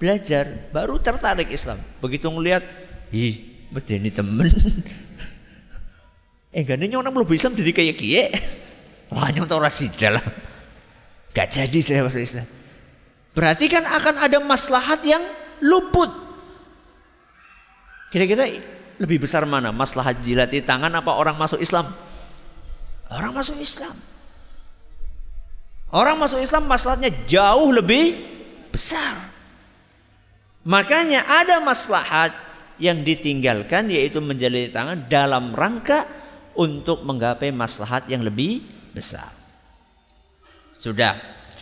belajar, 0.02 0.74
baru 0.74 0.98
tertarik 0.98 1.54
Islam. 1.54 1.78
Begitu 2.02 2.26
ngelihat, 2.26 2.66
ih, 3.14 3.38
mesti 3.70 4.02
ini 4.02 4.10
temen. 4.10 4.50
eh, 6.58 6.62
gak 6.66 6.82
orang 6.82 7.14
belum 7.14 7.30
Islam 7.30 7.54
jadi 7.54 7.72
kayak 7.72 7.96
kie. 8.02 8.26
Wah, 9.14 9.30
nyong 9.34 9.46
tau 9.46 9.62
rasidah 9.62 10.18
lah. 10.18 10.26
Gak 11.38 11.48
jadi 11.48 11.80
saya 11.80 12.04
masuk 12.04 12.28
Islam. 12.28 12.44
Berarti 13.32 13.72
kan 13.72 13.88
akan 13.88 14.20
ada 14.20 14.44
maslahat 14.44 15.00
yang 15.08 15.24
luput. 15.64 16.12
Kira-kira 18.12 18.44
lebih 19.00 19.24
besar 19.24 19.48
mana? 19.48 19.72
Maslahat 19.72 20.20
jilati 20.20 20.60
tangan 20.60 20.92
apa 20.92 21.16
orang 21.16 21.40
masuk 21.40 21.64
Islam? 21.64 21.88
Orang 23.08 23.32
masuk 23.32 23.56
Islam. 23.64 23.96
Orang 25.92 26.24
masuk 26.24 26.40
Islam 26.40 26.72
masalahnya 26.72 27.12
jauh 27.28 27.76
lebih 27.76 28.16
besar. 28.72 29.20
Makanya 30.64 31.28
ada 31.28 31.60
maslahat 31.60 32.32
yang 32.80 33.04
ditinggalkan 33.04 33.92
yaitu 33.92 34.24
menjalin 34.24 34.72
tangan 34.72 35.00
dalam 35.12 35.52
rangka 35.52 36.08
untuk 36.56 37.04
menggapai 37.04 37.52
maslahat 37.52 38.08
yang 38.08 38.24
lebih 38.24 38.64
besar. 38.96 39.28
Sudah. 40.72 41.20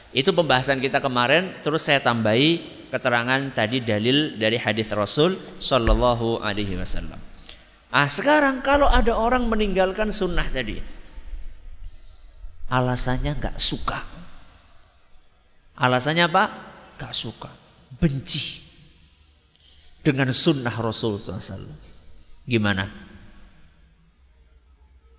Itu 0.09 0.33
pembahasan 0.33 0.81
kita 0.81 1.01
kemarin 1.01 1.53
terus 1.61 1.85
saya 1.85 2.01
tambahi 2.01 2.61
keterangan 2.89 3.53
tadi 3.53 3.81
dalil 3.81 4.37
dari 4.37 4.57
hadis 4.57 4.89
Rasul 4.93 5.37
Shallallahu 5.61 6.41
alaihi 6.41 6.77
wasallam. 6.77 7.17
Ah 7.89 8.05
sekarang 8.05 8.61
kalau 8.61 8.85
ada 8.85 9.13
orang 9.17 9.49
meninggalkan 9.49 10.13
sunnah 10.13 10.45
tadi 10.45 10.99
alasannya 12.69 13.33
nggak 13.33 13.57
suka 13.57 14.18
Alasannya 15.79 16.27
apa? 16.27 16.43
Gak 16.99 17.15
suka, 17.15 17.47
benci 17.95 18.59
dengan 20.03 20.27
sunnah 20.35 20.75
Rasul 20.75 21.15
SAW. 21.15 21.71
Gimana? 22.43 22.89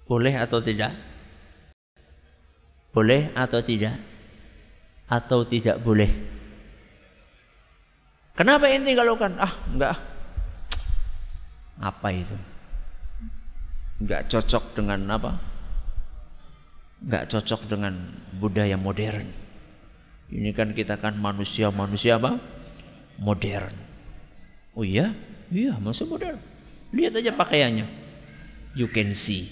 Boleh 0.05 0.35
atau 0.37 0.59
tidak? 0.61 0.93
Boleh 2.91 3.31
atau 3.33 3.63
tidak? 3.63 3.97
Atau 5.07 5.47
tidak 5.47 5.79
boleh? 5.81 6.11
Kenapa 8.35 8.67
inti 8.69 8.93
kalau 8.99 9.15
kan? 9.15 9.39
Ah, 9.39 9.55
enggak. 9.71 9.95
Apa 11.81 12.09
itu? 12.13 12.37
Enggak 14.03 14.27
cocok 14.29 14.65
dengan 14.75 15.01
apa? 15.09 15.33
Enggak 17.01 17.25
cocok 17.31 17.61
dengan 17.71 17.95
budaya 18.37 18.75
modern. 18.75 19.40
Ini 20.31 20.55
kan 20.55 20.71
kita 20.71 20.95
kan 20.95 21.19
manusia-manusia 21.19 22.23
apa? 22.23 22.39
Modern. 23.19 23.75
Oh 24.79 24.87
iya? 24.87 25.11
Iya, 25.51 25.75
manusia 25.83 26.07
modern. 26.07 26.39
Lihat 26.95 27.19
aja 27.19 27.35
pakaiannya. 27.35 27.87
You 28.79 28.87
can 28.87 29.11
see. 29.19 29.51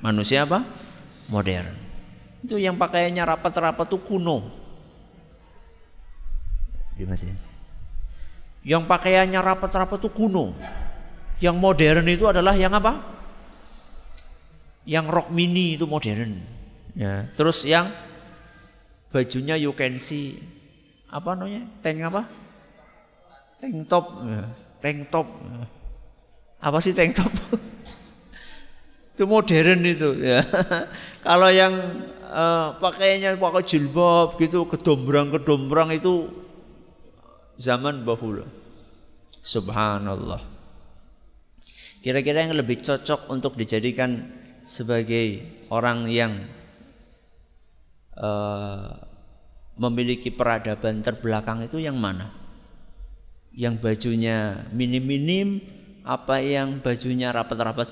Manusia 0.00 0.48
apa? 0.48 0.64
Modern. 1.28 1.76
Itu 2.42 2.56
yang 2.56 2.80
pakaiannya 2.80 3.22
rapat-rapat 3.22 3.86
tuh 3.86 4.00
kuno. 4.00 4.48
Yang 8.64 8.82
pakaiannya 8.88 9.40
rapat-rapat 9.40 9.98
tuh 10.00 10.12
kuno. 10.16 10.56
Yang 11.38 11.56
modern 11.60 12.06
itu 12.08 12.24
adalah 12.26 12.56
yang 12.56 12.72
apa? 12.72 12.98
Yang 14.88 15.06
rok 15.12 15.28
mini 15.30 15.76
itu 15.76 15.84
modern. 15.86 16.40
Ya. 16.96 17.28
Terus 17.36 17.62
yang 17.68 17.92
bajunya 19.12 19.60
you 19.60 19.76
can 19.76 20.00
see. 20.00 20.40
Apa 21.12 21.36
namanya? 21.36 21.68
Tank 21.84 22.00
apa? 22.00 22.22
Tank 23.60 23.76
top. 23.86 24.06
Ya, 24.24 24.44
tank 24.80 24.98
top. 25.12 25.28
Apa 26.58 26.78
sih 26.80 26.96
tank 26.96 27.12
top? 27.14 27.30
Itu 29.12 29.28
modern 29.28 29.84
itu 29.84 30.16
ya. 30.24 30.40
Kalau 31.26 31.52
yang 31.52 31.76
uh, 32.32 32.72
pakainya 32.80 33.36
pakai 33.36 33.60
jilbab 33.60 34.40
gitu 34.40 34.64
kedombrang 34.64 35.28
kedombrang 35.28 35.92
itu 35.92 36.32
zaman 37.60 38.00
bahula 38.08 38.48
subhanallah. 39.44 40.40
Kira-kira 42.00 42.48
yang 42.48 42.56
lebih 42.56 42.80
cocok 42.82 43.30
untuk 43.30 43.54
dijadikan 43.54 44.26
sebagai 44.64 45.44
orang 45.70 46.08
yang 46.08 46.42
uh, 48.18 48.92
memiliki 49.76 50.28
peradaban 50.28 51.00
terbelakang 51.00 51.64
itu 51.64 51.80
yang 51.80 51.96
mana? 51.96 52.32
Yang 53.52 53.74
bajunya 53.84 54.64
minim-minim 54.72 55.60
apa 56.02 56.40
yang 56.40 56.80
bajunya 56.80 57.32
rapat-rapat? 57.32 57.88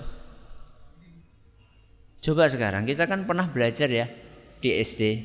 Coba 2.21 2.49
sekarang 2.53 2.85
kita 2.85 3.09
kan 3.09 3.25
pernah 3.25 3.49
belajar 3.49 3.89
ya 3.89 4.05
di 4.61 4.77
SD 4.77 5.25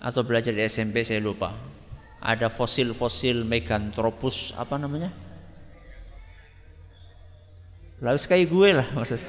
atau 0.00 0.20
belajar 0.24 0.52
di 0.52 0.64
SMP 0.64 1.00
saya 1.04 1.20
lupa. 1.20 1.52
Ada 2.20 2.52
fosil-fosil 2.52 3.48
Meganthropus 3.48 4.52
apa 4.60 4.76
namanya? 4.76 5.08
Lalu 8.04 8.16
kayak 8.20 8.48
gue 8.48 8.68
lah 8.76 8.88
maksud. 8.92 9.20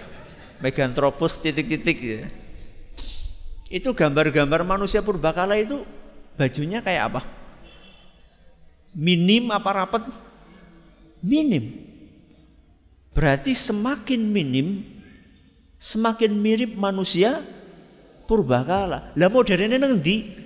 Meganthropus 0.60 1.40
titik-titik 1.40 1.98
gitu. 2.00 2.28
Itu 3.72 3.96
gambar-gambar 3.96 4.68
manusia 4.68 5.00
purbakala 5.00 5.56
itu 5.56 5.88
bajunya 6.36 6.84
kayak 6.84 7.16
apa? 7.16 7.22
Minim 8.92 9.48
apa 9.48 9.72
rapat? 9.72 10.12
Minim. 11.24 11.88
Berarti 13.16 13.56
semakin 13.56 14.28
minim, 14.28 14.84
semakin 15.80 16.36
mirip 16.36 16.76
manusia 16.76 17.40
purbakala. 18.28 19.16
Lah 19.16 19.30
modernnya 19.32 19.80
nanti. 19.80 20.44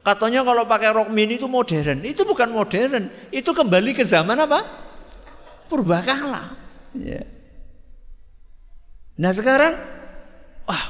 Katanya 0.00 0.46
kalau 0.48 0.64
pakai 0.64 0.96
rok 0.96 1.12
mini 1.12 1.36
itu 1.36 1.44
modern. 1.44 2.00
Itu 2.08 2.24
bukan 2.24 2.56
modern. 2.56 3.12
Itu 3.28 3.52
kembali 3.52 3.92
ke 3.92 4.06
zaman 4.06 4.38
apa? 4.38 4.64
Purbakala. 5.68 6.56
Ya. 6.96 7.26
Nah 9.18 9.32
sekarang 9.34 9.95
Wah, 10.66 10.84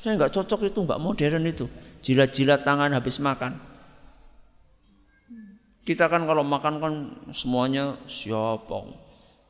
saya 0.00 0.16
nggak 0.18 0.32
cocok 0.32 0.72
itu, 0.72 0.78
nggak 0.82 1.00
modern 1.00 1.44
itu. 1.46 1.66
Jilat-jilat 2.02 2.66
tangan 2.66 2.90
habis 2.96 3.20
makan. 3.22 3.54
Kita 5.82 6.06
kan 6.06 6.26
kalau 6.26 6.46
makan 6.46 6.74
kan 6.78 6.92
semuanya 7.34 7.98
siapa? 8.06 8.86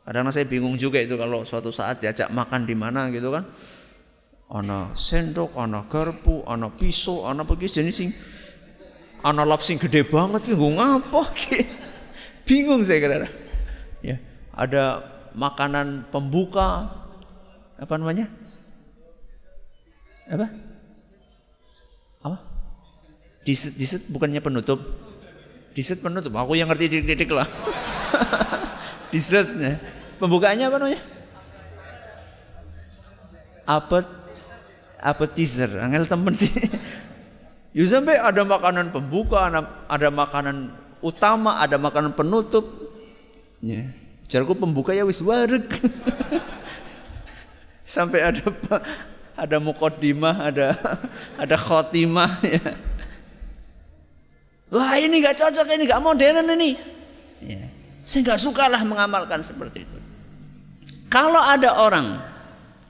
Kadang 0.02 0.32
saya 0.34 0.48
bingung 0.48 0.74
juga 0.74 0.98
itu 0.98 1.14
kalau 1.14 1.46
suatu 1.46 1.70
saat 1.70 2.02
diajak 2.02 2.32
makan 2.32 2.66
di 2.66 2.74
mana 2.74 3.12
gitu 3.14 3.30
kan. 3.30 3.46
Ana 4.52 4.92
sendok, 4.92 5.56
ana 5.56 5.86
garpu, 5.86 6.44
ana 6.44 6.68
pisau, 6.68 7.24
ana 7.24 7.46
begitu 7.46 7.80
jenis 7.80 7.96
sing 7.96 8.10
ana 9.22 9.46
lap 9.46 9.62
sing 9.62 9.78
gede 9.78 10.02
banget 10.02 10.52
ki 10.52 10.54
ngapa 10.58 11.22
ki. 11.32 11.58
Bingung 12.48 12.82
saya 12.82 12.98
kira. 12.98 13.30
Ya, 14.02 14.18
ada 14.50 15.06
makanan 15.32 16.10
pembuka 16.10 16.90
apa 17.78 17.94
namanya? 17.96 18.26
Apa? 20.30 20.46
Apa? 22.22 22.38
Diset, 23.42 23.74
diset 23.74 24.02
bukannya 24.06 24.38
penutup. 24.38 24.78
Diset 25.74 25.98
penutup. 25.98 26.30
Aku 26.38 26.54
yang 26.54 26.70
ngerti 26.70 26.86
titik-titik 26.86 27.34
lah. 27.34 27.48
diset. 29.12 29.48
Ya. 29.58 29.80
Pembukaannya 30.22 30.64
apa 30.70 30.76
namanya? 30.78 31.00
Apa 33.66 34.06
appetizer. 35.02 35.82
Angel 35.82 36.06
temen 36.06 36.34
sih. 36.36 36.52
Ya 37.72 37.88
sampai 37.88 38.20
ada 38.20 38.44
makanan 38.44 38.92
pembuka, 38.92 39.48
ada 39.88 40.08
makanan 40.12 40.76
utama, 41.00 41.56
ada 41.56 41.80
makanan 41.80 42.12
penutup. 42.12 42.68
Ya. 43.64 43.88
Jarku 44.28 44.52
pembuka 44.52 44.92
ya 44.92 45.08
wis 45.08 45.24
wareg. 45.24 45.64
sampai 47.96 48.28
ada 48.28 48.44
ada 49.36 49.56
mukodimah, 49.58 50.36
ada 50.52 50.76
ada 51.42 51.56
khotimah 51.56 52.40
ya. 52.44 52.76
Wah 54.72 54.96
ini 54.96 55.20
gak 55.20 55.36
cocok, 55.36 55.68
ini 55.76 55.84
gak 55.84 56.00
modern 56.00 56.48
ini. 56.56 56.70
Ya. 57.44 57.64
Saya 58.02 58.32
gak 58.32 58.40
suka 58.40 58.72
lah 58.72 58.80
mengamalkan 58.88 59.44
seperti 59.44 59.84
itu. 59.84 59.98
Kalau 61.12 61.44
ada 61.44 61.76
orang 61.76 62.16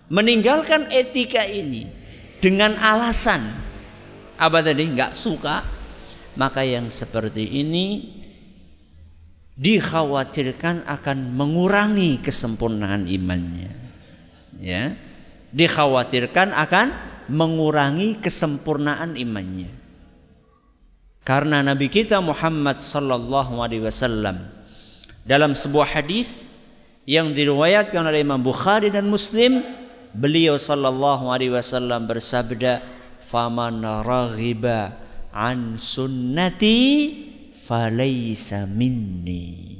meninggalkan 0.07 0.87
etika 0.94 1.42
ini 1.42 1.90
dengan 2.38 2.78
alasan 2.78 3.42
apa 4.38 4.59
tadi 4.62 4.83
nggak 4.94 5.11
suka, 5.11 5.66
maka 6.38 6.62
yang 6.62 6.87
seperti 6.87 7.62
ini 7.62 8.14
dikhawatirkan 9.59 10.87
akan 10.87 11.18
mengurangi 11.35 12.22
kesempurnaan 12.22 13.11
imannya. 13.11 13.72
Ya. 14.62 14.94
Dikhawatirkan 15.53 16.57
akan 16.57 16.87
mengurangi 17.29 18.19
kesempurnaan 18.19 19.15
imannya. 19.21 19.71
Karena 21.23 21.62
Nabi 21.62 21.87
kita 21.87 22.19
Muhammad 22.19 22.83
sallallahu 22.83 23.62
alaihi 23.62 23.87
wasallam 23.87 24.43
dalam 25.23 25.55
sebuah 25.55 26.03
hadis 26.03 26.51
yang 27.07 27.31
diriwayatkan 27.31 28.03
oleh 28.03 28.27
Imam 28.27 28.43
Bukhari 28.43 28.91
dan 28.91 29.07
Muslim, 29.07 29.62
beliau 30.11 30.59
sallallahu 30.59 31.31
alaihi 31.31 31.55
wasallam 31.55 32.11
bersabda, 32.11 32.83
"Faman 33.23 33.87
raghiba 34.03 34.99
an 35.31 35.79
sunnati 35.79 36.81
falaysa 37.55 38.67
minni." 38.67 39.71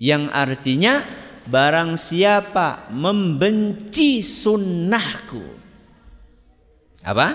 Yang 0.00 0.24
artinya 0.32 1.06
barang 1.50 1.98
siapa 1.98 2.88
membenci 2.94 4.22
sunnahku. 4.22 5.42
Apa? 7.02 7.28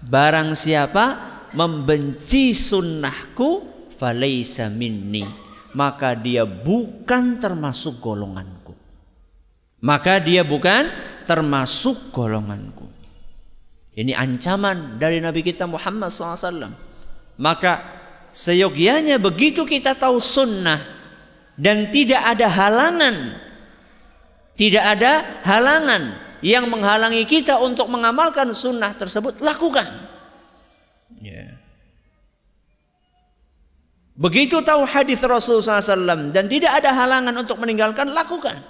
Barang 0.00 0.54
siapa 0.54 1.30
membenci 1.52 2.54
sunnahku 2.54 3.70
falaysa 3.90 4.70
minni 4.70 5.26
maka 5.74 6.14
dia 6.16 6.46
bukan 6.46 7.38
termasuk 7.38 7.98
golonganku 8.02 8.74
maka 9.82 10.18
dia 10.18 10.42
bukan 10.42 10.88
termasuk 11.26 12.10
golonganku 12.14 12.86
ini 13.94 14.14
ancaman 14.14 14.96
dari 14.98 15.20
Nabi 15.20 15.44
kita 15.44 15.66
Muhammad 15.66 16.10
SAW 16.10 16.72
maka 17.38 17.82
seyogianya 18.32 19.18
begitu 19.18 19.66
kita 19.66 19.94
tahu 19.94 20.18
sunnah 20.18 20.99
dan 21.60 21.92
tidak 21.92 22.24
ada 22.24 22.48
halangan 22.48 23.36
tidak 24.56 24.84
ada 24.96 25.12
halangan 25.44 26.16
yang 26.40 26.64
menghalangi 26.72 27.28
kita 27.28 27.60
untuk 27.60 27.92
mengamalkan 27.92 28.48
sunnah 28.56 28.96
tersebut 28.96 29.44
lakukan 29.44 30.10
Ya. 31.20 31.60
Begitu 34.20 34.60
tahu 34.60 34.84
hadis 34.84 35.24
Rasulullah 35.24 35.80
SAW 35.80 36.32
dan 36.32 36.44
tidak 36.44 36.76
ada 36.76 36.92
halangan 36.92 37.32
untuk 37.40 37.56
meninggalkan, 37.56 38.12
lakukan. 38.12 38.60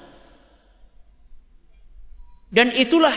Dan 2.50 2.70
itulah 2.74 3.14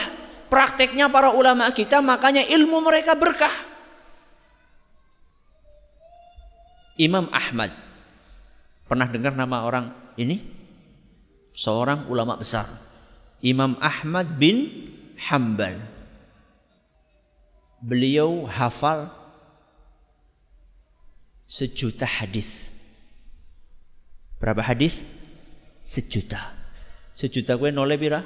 prakteknya 0.50 1.10
para 1.10 1.34
ulama 1.34 1.70
kita, 1.74 2.02
makanya 2.02 2.46
ilmu 2.46 2.82
mereka 2.82 3.14
berkah. 3.14 3.54
Imam 6.98 7.30
Ahmad. 7.34 7.74
Pernah 8.88 9.08
dengar 9.10 9.34
nama 9.34 9.64
orang 9.64 9.86
ini? 10.20 10.44
Seorang 11.54 12.10
ulama 12.10 12.36
besar. 12.36 12.66
Imam 13.44 13.78
Ahmad 13.80 14.40
bin 14.40 14.90
Hambal. 15.30 15.80
Beliau 17.84 18.48
hafal 18.48 19.12
sejuta 21.44 22.08
hadis. 22.08 22.72
Berapa 24.40 24.64
hadis? 24.64 25.04
Sejuta. 25.84 26.56
Sejuta 27.14 27.60
gue 27.60 27.70
nolnya 27.70 28.00
pira? 28.00 28.20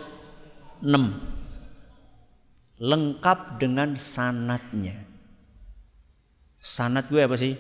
6. 0.82 2.82
Lengkap 2.82 3.58
dengan 3.58 3.98
sanatnya. 3.98 4.94
Sanat 6.62 7.10
gue 7.10 7.22
apa 7.22 7.38
sih? 7.38 7.58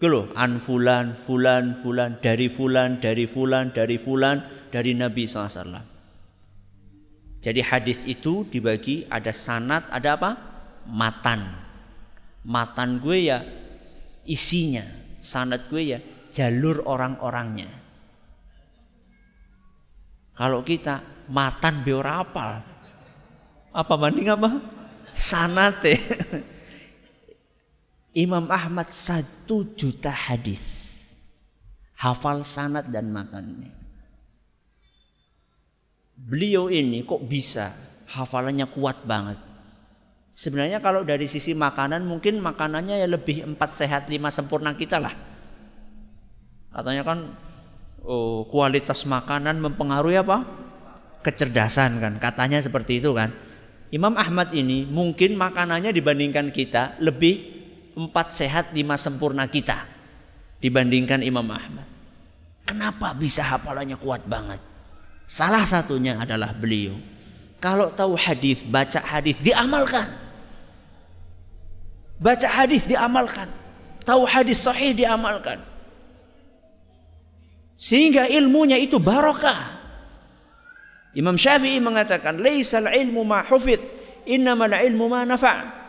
Loh, 0.00 0.32
an 0.32 0.56
fulan, 0.64 1.12
fulan, 1.12 1.76
fulan, 1.76 2.16
dari 2.24 2.48
fulan, 2.48 3.04
dari 3.04 3.28
fulan, 3.28 3.68
dari 3.68 4.00
fulan, 4.00 4.40
dari 4.72 4.96
Nabi 4.96 5.28
SAW. 5.28 5.76
Jadi 7.40 7.60
hadis 7.60 8.08
itu 8.08 8.48
dibagi 8.48 9.04
ada 9.12 9.32
sanat, 9.32 9.88
ada 9.92 10.16
apa? 10.16 10.30
Matan. 10.88 11.40
Matan 12.48 12.96
gue 13.04 13.28
ya 13.28 13.44
isinya 14.24 14.84
sanad 15.20 15.68
gue 15.68 15.82
ya 15.96 15.98
jalur 16.30 16.86
orang-orangnya 16.86 17.68
kalau 20.38 20.64
kita 20.64 21.26
matan 21.28 21.82
beorapal 21.84 22.62
apa 23.70 23.94
banding 23.98 24.30
apa 24.30 24.62
sanate 25.12 25.98
Imam 28.12 28.50
Ahmad 28.50 28.90
satu 28.90 29.62
juta 29.78 30.10
hadis 30.10 30.88
hafal 31.94 32.42
sanat 32.42 32.90
dan 32.90 33.10
matannya 33.12 33.70
beliau 36.16 36.66
ini 36.68 37.06
kok 37.06 37.22
bisa 37.24 37.70
hafalannya 38.10 38.66
kuat 38.66 39.06
banget 39.06 39.50
Sebenarnya 40.30 40.80
kalau 40.80 41.04
dari 41.04 41.28
sisi 41.28 41.52
makanan 41.52 42.06
mungkin 42.06 42.40
makanannya 42.40 43.02
ya 43.02 43.08
lebih 43.10 43.44
empat 43.44 43.70
sehat 43.76 44.08
lima 44.08 44.32
sempurna 44.32 44.72
kita 44.72 44.96
lah. 44.96 45.12
Katanya 46.72 47.04
kan 47.04 47.18
oh, 48.06 48.48
kualitas 48.48 49.04
makanan 49.04 49.60
mempengaruhi 49.60 50.22
apa? 50.22 50.46
Kecerdasan 51.20 52.00
kan. 52.00 52.14
Katanya 52.22 52.56
seperti 52.62 53.04
itu 53.04 53.12
kan. 53.12 53.34
Imam 53.92 54.14
Ahmad 54.16 54.54
ini 54.54 54.88
mungkin 54.88 55.36
makanannya 55.36 55.92
dibandingkan 55.92 56.54
kita 56.54 56.96
lebih 57.04 57.59
empat 57.96 58.30
sehat 58.34 58.74
lima 58.74 58.94
sempurna 58.94 59.46
kita 59.46 59.86
dibandingkan 60.60 61.22
Imam 61.24 61.46
Ahmad. 61.48 61.86
Kenapa 62.66 63.16
bisa 63.16 63.42
hafalannya 63.42 63.98
kuat 63.98 64.22
banget? 64.28 64.62
Salah 65.26 65.62
satunya 65.66 66.18
adalah 66.18 66.54
beliau 66.54 66.94
kalau 67.60 67.92
tahu 67.92 68.16
hadis, 68.16 68.64
baca 68.64 69.04
hadis, 69.04 69.36
diamalkan. 69.36 70.08
Baca 72.16 72.48
hadis 72.48 72.88
diamalkan. 72.88 73.52
Tahu 74.00 74.24
hadis 74.24 74.64
sahih 74.64 74.96
diamalkan. 74.96 75.60
Sehingga 77.76 78.28
ilmunya 78.32 78.80
itu 78.80 78.96
barokah. 78.96 79.76
Imam 81.12 81.36
Syafi'i 81.36 81.84
mengatakan, 81.84 82.40
"Laisal 82.40 82.88
ilmu 82.88 83.28
ma 83.28 83.44
hufid, 83.44 83.80
innamal 84.24 84.72
ilmu 84.72 85.04
ma 85.08 85.28
nafa'." 85.28 85.79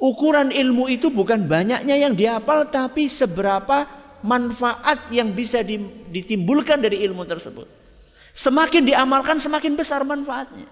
Ukuran 0.00 0.48
ilmu 0.48 0.88
itu 0.88 1.12
bukan 1.12 1.44
banyaknya 1.44 1.92
yang 1.92 2.16
dihafal 2.16 2.64
tapi 2.72 3.04
seberapa 3.04 3.84
manfaat 4.24 5.12
yang 5.12 5.28
bisa 5.36 5.60
ditimbulkan 6.08 6.80
dari 6.80 7.04
ilmu 7.04 7.28
tersebut. 7.28 7.68
Semakin 8.32 8.88
diamalkan 8.88 9.36
semakin 9.36 9.76
besar 9.76 10.00
manfaatnya. 10.00 10.64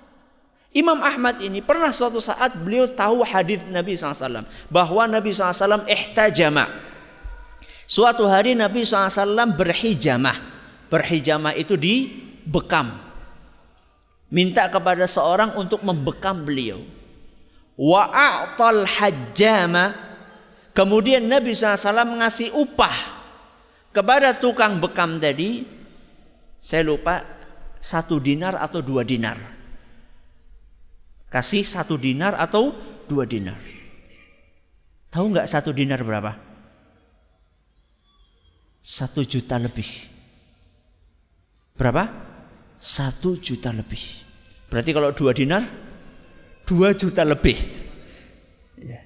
Imam 0.73 1.01
Ahmad 1.01 1.41
ini 1.45 1.61
pernah 1.61 1.93
suatu 1.93 2.21
saat 2.21 2.57
beliau 2.57 2.89
tahu 2.89 3.25
hadis 3.25 3.65
Nabi 3.69 3.97
SAW 3.97 4.49
bahwa 4.73 5.05
Nabi 5.05 5.33
SAW 5.33 5.85
ihtajama. 5.85 6.69
Suatu 7.89 8.29
hari 8.29 8.53
Nabi 8.53 8.85
SAW 8.85 9.49
berhijamah. 9.57 10.37
Berhijamah 10.89 11.57
itu 11.57 11.77
di 11.77 12.09
bekam. 12.45 12.97
Minta 14.29 14.69
kepada 14.69 15.09
seorang 15.09 15.57
untuk 15.57 15.81
membekam 15.81 16.45
beliau. 16.45 16.85
Wa 17.79 18.11
a'tal 18.11 18.83
hajjama. 18.83 19.95
Kemudian 20.75 21.31
Nabi 21.31 21.55
SAW 21.55 22.19
mengasih 22.19 22.51
upah 22.55 23.23
kepada 23.95 24.35
tukang 24.35 24.83
bekam 24.83 25.23
tadi. 25.23 25.63
Saya 26.59 26.83
lupa 26.83 27.23
satu 27.79 28.19
dinar 28.19 28.59
atau 28.59 28.83
dua 28.83 29.07
dinar. 29.07 29.39
Kasih 31.31 31.63
satu 31.63 31.95
dinar 31.95 32.35
atau 32.35 32.75
dua 33.07 33.23
dinar. 33.31 33.59
Tahu 35.09 35.25
nggak 35.35 35.47
satu 35.47 35.71
dinar 35.71 36.03
berapa? 36.03 36.35
Satu 38.83 39.23
juta 39.23 39.61
lebih. 39.61 39.87
Berapa? 41.79 42.11
Satu 42.79 43.39
juta 43.39 43.71
lebih. 43.71 44.01
Berarti 44.71 44.91
kalau 44.91 45.11
dua 45.15 45.33
dinar, 45.37 45.63
dua 46.69 46.93
juta 46.93 47.25
lebih. 47.25 47.57
Ya. 48.77 49.01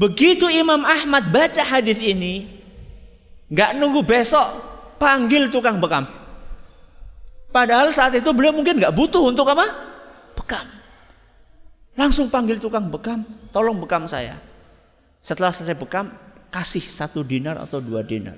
Begitu 0.00 0.48
Imam 0.48 0.80
Ahmad 0.80 1.28
baca 1.28 1.60
hadis 1.60 2.00
ini, 2.00 2.48
nggak 3.52 3.76
nunggu 3.76 4.00
besok, 4.00 4.48
panggil 4.96 5.52
tukang 5.52 5.76
bekam. 5.76 6.08
Padahal 7.52 7.92
saat 7.92 8.16
itu 8.16 8.26
beliau 8.32 8.56
mungkin 8.56 8.80
nggak 8.80 8.96
butuh 8.96 9.28
untuk 9.28 9.46
apa? 9.52 9.68
Bekam. 10.34 10.66
Langsung 11.94 12.26
panggil 12.32 12.58
tukang 12.58 12.90
bekam, 12.90 13.22
tolong 13.54 13.78
bekam 13.78 14.08
saya. 14.08 14.34
Setelah 15.22 15.54
selesai 15.54 15.78
bekam, 15.78 16.10
kasih 16.50 16.82
satu 16.82 17.22
dinar 17.22 17.60
atau 17.62 17.78
dua 17.78 18.02
dinar. 18.02 18.34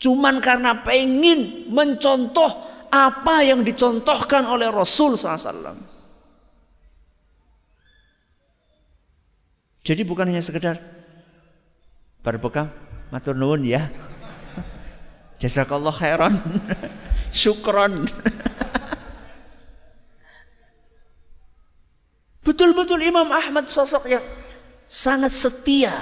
Cuman 0.00 0.40
karena 0.40 0.80
pengen 0.80 1.68
mencontoh 1.68 2.48
apa 2.88 3.44
yang 3.44 3.60
dicontohkan 3.60 4.48
oleh 4.48 4.72
Rasul 4.72 5.12
SAW. 5.20 5.89
Jadi 9.80 10.04
bukan 10.04 10.28
hanya 10.28 10.44
sekedar 10.44 10.76
berbekam, 12.20 12.68
matur 13.08 13.32
nuwun 13.32 13.64
ya. 13.64 13.88
Jazakallah 15.40 15.92
khairan. 15.92 16.36
Syukron. 17.32 18.04
Betul-betul 22.44 23.00
Imam 23.00 23.30
Ahmad 23.32 23.64
sosok 23.64 24.04
yang 24.10 24.24
sangat 24.84 25.32
setia 25.32 25.94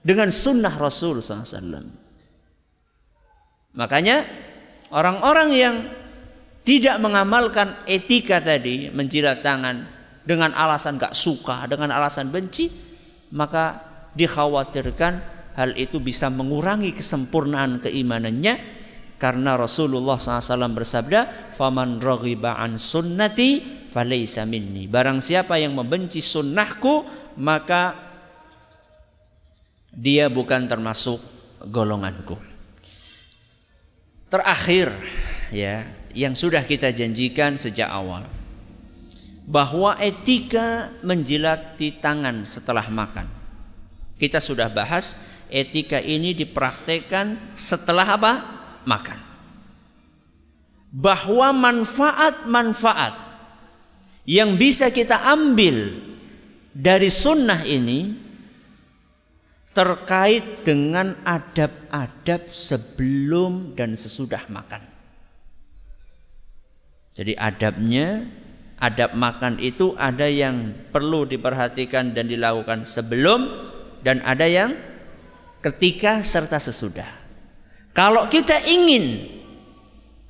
dengan 0.00 0.32
sunnah 0.32 0.72
Rasul 0.72 1.20
SAW. 1.20 1.84
Makanya 3.76 4.24
orang-orang 4.94 5.48
yang 5.52 5.76
tidak 6.64 6.96
mengamalkan 7.04 7.76
etika 7.84 8.40
tadi, 8.40 8.88
menjilat 8.88 9.44
tangan 9.44 9.97
dengan 10.28 10.52
alasan 10.52 11.00
gak 11.00 11.16
suka, 11.16 11.64
dengan 11.64 11.88
alasan 11.88 12.28
benci, 12.28 12.68
maka 13.32 13.80
dikhawatirkan 14.12 15.12
hal 15.56 15.72
itu 15.72 16.04
bisa 16.04 16.28
mengurangi 16.28 16.92
kesempurnaan 16.92 17.80
keimanannya 17.80 18.76
karena 19.16 19.56
Rasulullah 19.56 20.20
SAW 20.20 20.76
bersabda, 20.76 21.50
"Faman 21.56 21.96
raghiba 21.98 22.60
an 22.60 22.76
sunnati 22.76 23.80
falaysa 23.88 24.44
minni." 24.44 24.84
Barang 24.84 25.24
siapa 25.24 25.56
yang 25.56 25.72
membenci 25.72 26.20
sunnahku, 26.20 27.08
maka 27.40 27.96
dia 29.96 30.28
bukan 30.28 30.68
termasuk 30.68 31.18
golonganku. 31.72 32.36
Terakhir 34.28 34.92
ya, 35.50 35.88
yang 36.12 36.36
sudah 36.36 36.60
kita 36.68 36.92
janjikan 36.92 37.56
sejak 37.56 37.88
awal 37.88 38.37
bahwa 39.48 39.96
etika 39.96 40.92
menjilati 41.00 41.96
tangan 41.96 42.44
setelah 42.44 42.84
makan. 42.92 43.24
Kita 44.20 44.44
sudah 44.44 44.68
bahas 44.68 45.16
etika 45.48 46.04
ini 46.04 46.36
dipraktekkan 46.36 47.56
setelah 47.56 48.04
apa? 48.04 48.32
Makan. 48.84 49.18
Bahwa 50.92 51.48
manfaat-manfaat 51.56 53.14
yang 54.28 54.60
bisa 54.60 54.92
kita 54.92 55.16
ambil 55.24 55.96
dari 56.76 57.08
sunnah 57.08 57.64
ini 57.64 58.12
terkait 59.72 60.68
dengan 60.68 61.16
adab-adab 61.24 62.52
sebelum 62.52 63.72
dan 63.72 63.96
sesudah 63.96 64.44
makan. 64.52 64.84
Jadi 67.16 67.32
adabnya, 67.38 68.28
adab 68.78 69.14
makan 69.14 69.58
itu 69.58 69.94
ada 69.98 70.26
yang 70.30 70.74
perlu 70.94 71.26
diperhatikan 71.26 72.14
dan 72.14 72.30
dilakukan 72.30 72.86
sebelum 72.86 73.50
dan 74.02 74.22
ada 74.22 74.46
yang 74.46 74.74
ketika 75.62 76.22
serta 76.22 76.62
sesudah. 76.62 77.06
Kalau 77.90 78.30
kita 78.30 78.62
ingin 78.62 79.26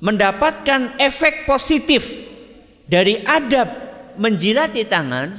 mendapatkan 0.01 0.97
efek 0.97 1.45
positif 1.45 2.09
dari 2.89 3.21
adab 3.21 3.69
menjilati 4.17 4.81
tangan, 4.89 5.37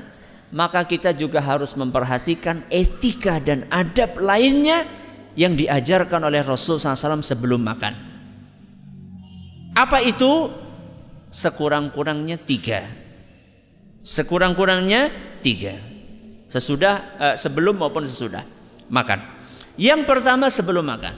maka 0.54 0.86
kita 0.86 1.10
juga 1.10 1.42
harus 1.42 1.74
memperhatikan 1.74 2.62
etika 2.70 3.42
dan 3.42 3.66
adab 3.66 4.18
lainnya 4.22 4.86
yang 5.34 5.58
diajarkan 5.58 6.26
oleh 6.26 6.42
Rasul 6.42 6.78
SAW 6.78 7.22
sebelum 7.22 7.62
makan. 7.62 7.94
Apa 9.74 10.02
itu? 10.02 10.50
Sekurang-kurangnya 11.30 12.42
tiga. 12.42 12.99
Sekurang-kurangnya 14.00 15.12
tiga. 15.44 15.76
Sesudah, 16.50 16.94
eh, 17.20 17.36
sebelum 17.36 17.78
maupun 17.78 18.08
sesudah 18.08 18.42
makan. 18.90 19.22
Yang 19.78 20.08
pertama 20.08 20.50
sebelum 20.50 20.84
makan. 20.88 21.14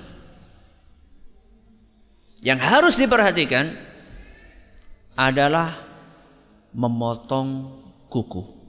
Yang 2.42 2.61
harus 2.66 2.95
diperhatikan 2.99 3.71
adalah 5.14 5.79
memotong 6.75 7.71
kuku 8.11 8.62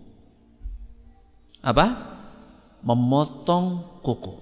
apa? 1.63 1.85
Memotong 2.83 3.79
kuku. 4.03 4.35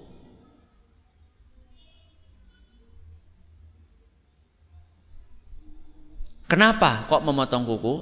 Kenapa 6.50 7.06
kok 7.06 7.22
memotong 7.22 7.62
kuku? 7.62 7.94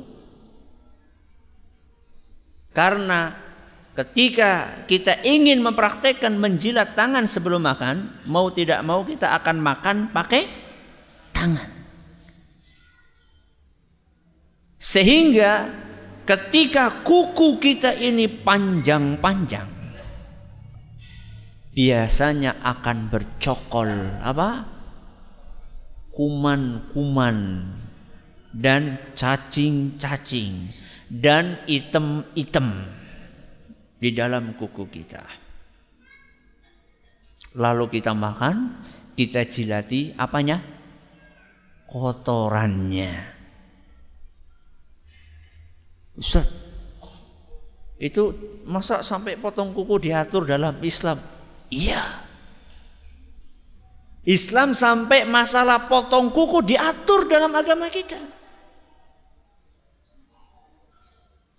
Karena 2.70 3.34
ketika 3.98 4.82
kita 4.86 5.20
ingin 5.26 5.58
mempraktekkan 5.58 6.38
menjilat 6.38 6.94
tangan 6.94 7.26
sebelum 7.26 7.66
makan, 7.66 8.22
mau 8.30 8.48
tidak 8.54 8.80
mau 8.86 9.02
kita 9.02 9.34
akan 9.42 9.56
makan 9.58 9.96
pakai 10.14 10.42
tangan. 11.34 11.70
Sehingga 14.80 15.68
ketika 16.24 17.04
kuku 17.04 17.58
kita 17.58 17.92
ini 17.98 18.30
panjang-panjang 18.30 19.68
biasanya 21.74 22.58
akan 22.62 23.10
bercokol 23.10 23.90
apa 24.22 24.66
kuman-kuman 26.14 27.66
dan 28.50 28.98
cacing-cacing 29.14 30.79
dan 31.10 31.58
item-item 31.66 32.70
di 33.98 34.14
dalam 34.14 34.54
kuku 34.54 34.86
kita 34.86 35.26
lalu 37.58 37.90
kita 37.90 38.14
makan 38.14 38.78
kita 39.18 39.42
jilati 39.44 40.14
apanya 40.14 40.62
kotorannya 41.90 43.40
Ustaz, 46.20 46.44
itu 47.96 48.36
masa 48.68 49.00
sampai 49.00 49.40
potong 49.40 49.72
kuku 49.72 50.10
diatur 50.10 50.44
dalam 50.44 50.76
Islam? 50.84 51.16
Iya. 51.72 52.28
Islam 54.28 54.76
sampai 54.76 55.24
masalah 55.24 55.88
potong 55.88 56.28
kuku 56.28 56.76
diatur 56.76 57.24
dalam 57.24 57.56
agama 57.56 57.88
kita. 57.88 58.20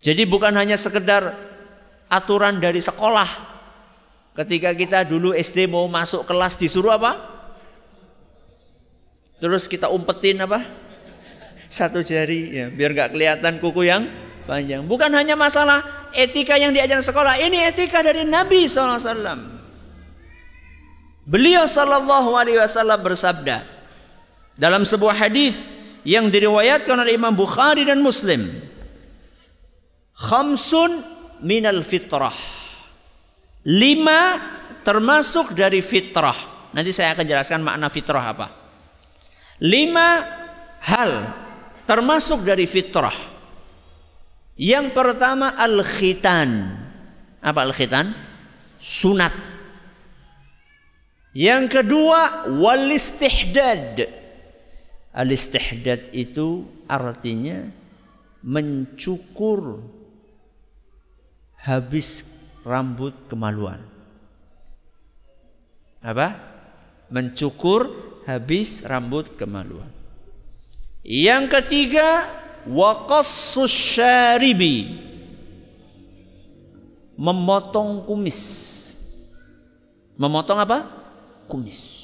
Jadi 0.02 0.26
bukan 0.26 0.50
hanya 0.58 0.74
sekedar 0.76 1.38
aturan 2.10 2.58
dari 2.58 2.82
sekolah. 2.82 3.54
Ketika 4.34 4.74
kita 4.74 5.06
dulu 5.06 5.38
SD 5.38 5.70
mau 5.70 5.86
masuk 5.86 6.26
kelas 6.26 6.58
disuruh 6.58 6.98
apa? 6.98 7.22
Terus 9.38 9.70
kita 9.70 9.94
umpetin 9.94 10.42
apa? 10.42 10.66
Satu 11.70 12.02
jari 12.02 12.50
ya, 12.50 12.66
biar 12.74 12.98
nggak 12.98 13.10
kelihatan 13.14 13.62
kuku 13.62 13.86
yang 13.86 14.10
panjang. 14.50 14.82
Bukan 14.90 15.14
hanya 15.14 15.38
masalah 15.38 16.10
etika 16.18 16.58
yang 16.58 16.74
diajarkan 16.74 17.06
sekolah, 17.06 17.38
ini 17.38 17.62
etika 17.62 18.02
dari 18.02 18.26
Nabi 18.26 18.66
SAW. 18.66 19.62
Beliau 21.22 21.70
Sallallahu 21.70 22.34
Alaihi 22.34 22.58
Wasallam 22.58 23.00
bersabda 23.06 23.62
dalam 24.58 24.82
sebuah 24.82 25.16
hadis 25.22 25.70
yang 26.02 26.34
diriwayatkan 26.34 26.98
oleh 26.98 27.14
Imam 27.14 27.32
Bukhari 27.32 27.86
dan 27.86 28.02
Muslim. 28.02 28.71
Khamsun 30.22 31.02
minal 31.42 31.82
fitrah. 31.82 32.38
Lima 33.66 34.38
termasuk 34.86 35.58
dari 35.58 35.82
fitrah. 35.82 36.70
Nanti 36.72 36.94
saya 36.94 37.18
akan 37.18 37.26
jelaskan 37.26 37.66
makna 37.66 37.90
fitrah 37.90 38.26
apa. 38.30 38.48
Lima 39.62 40.22
hal 40.82 41.12
termasuk 41.86 42.46
dari 42.46 42.66
fitrah 42.70 43.32
yang 44.62 44.94
pertama 44.94 45.58
al-khitan. 45.58 46.78
Apa 47.42 47.66
al-khitan? 47.66 48.14
Sunat. 48.78 49.34
Yang 51.34 51.82
kedua 51.82 52.46
wal 52.46 52.94
istihdad. 52.94 54.06
Al-istihdad 55.18 56.14
itu 56.14 56.70
artinya 56.86 57.66
mencukur 58.46 59.82
habis 61.62 62.28
rambut 62.66 63.14
kemaluan. 63.30 63.82
Apa? 66.02 66.38
Mencukur 67.14 67.90
habis 68.26 68.82
rambut 68.86 69.38
kemaluan. 69.38 69.90
Yang 71.02 71.62
ketiga 71.62 72.26
wa 72.70 73.10
qassus 73.10 73.74
syaribi 73.74 75.10
memotong 77.18 78.06
kumis 78.06 78.42
memotong 80.14 80.62
apa 80.62 80.86
kumis 81.50 82.02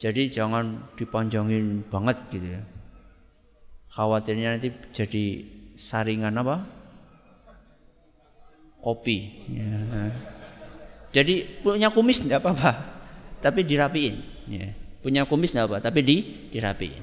Jadi 0.00 0.32
jangan 0.32 0.96
dipanjangin 0.96 1.84
banget 1.92 2.16
gitu 2.32 2.56
ya. 2.56 2.64
Khawatirnya 3.92 4.56
nanti 4.56 4.72
jadi 4.96 5.44
saringan 5.80 6.36
apa? 6.36 6.68
Kopi. 8.84 9.48
Ya. 9.48 10.12
Jadi 11.16 11.64
punya 11.64 11.88
kumis 11.88 12.20
tidak 12.20 12.44
apa-apa, 12.44 12.72
tapi 13.40 13.64
dirapiin. 13.64 14.16
Ya. 14.46 14.68
Punya 15.00 15.24
kumis 15.24 15.56
tidak 15.56 15.72
apa, 15.72 15.76
tapi 15.88 16.04
di 16.04 16.16
dirapiin. 16.52 17.00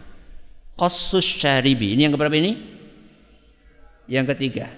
Kosus 0.78 1.26
syaribi. 1.26 1.98
Ini 1.98 2.06
yang 2.08 2.14
keberapa 2.14 2.38
ini? 2.38 2.54
Yang 4.06 4.38
ketiga. 4.38 4.70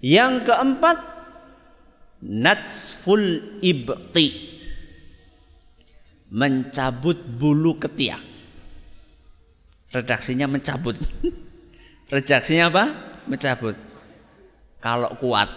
Yang 0.00 0.48
keempat, 0.48 0.98
natsful 2.24 3.20
ibti. 3.60 4.56
Mencabut 6.34 7.20
bulu 7.38 7.78
ketiak. 7.78 8.18
Redaksinya 9.94 10.50
mencabut. 10.50 10.98
Redaksinya 12.12 12.72
apa? 12.74 13.13
Mencabut. 13.24 13.76
Kalau 14.80 15.10
kuat. 15.16 15.48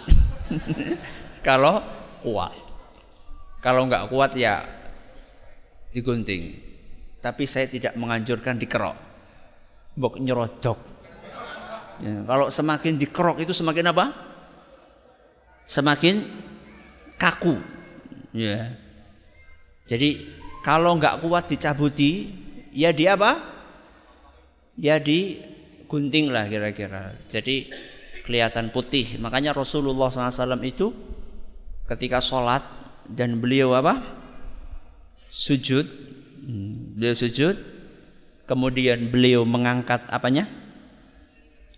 Kalau 1.46 1.84
kuat. 2.24 2.54
Kalau 3.58 3.84
nggak 3.90 4.08
kuat 4.08 4.32
ya 4.38 4.64
digunting. 5.92 6.54
Tapi 7.18 7.44
saya 7.44 7.66
tidak 7.66 7.98
menganjurkan 7.98 8.56
dikerok. 8.56 8.96
Bok 9.98 10.22
nyerodok. 10.22 10.78
Ya, 11.98 12.22
kalau 12.22 12.46
semakin 12.46 12.94
dikerok 12.94 13.42
itu 13.42 13.50
semakin 13.50 13.90
apa? 13.90 14.14
Semakin 15.66 16.22
kaku. 17.18 17.58
Ya. 18.30 18.78
Jadi 19.90 20.30
kalau 20.62 20.94
nggak 20.94 21.18
kuat 21.26 21.50
dicabuti, 21.50 22.30
ya 22.70 22.94
di 22.94 23.10
apa? 23.10 23.42
Ya 24.78 25.02
digunting 25.88 26.28
lah 26.28 26.44
kira-kira. 26.44 27.16
Jadi 27.32 27.72
kelihatan 28.28 28.68
putih. 28.68 29.16
Makanya 29.24 29.56
Rasulullah 29.56 30.12
SAW 30.12 30.60
itu 30.60 30.92
ketika 31.88 32.20
sholat 32.20 32.60
dan 33.08 33.40
beliau 33.40 33.72
apa? 33.72 34.04
Sujud. 35.32 35.88
Hmm, 36.44 36.92
beliau 36.92 37.16
sujud. 37.16 37.56
Kemudian 38.44 39.08
beliau 39.08 39.48
mengangkat 39.48 40.04
apanya? 40.12 40.44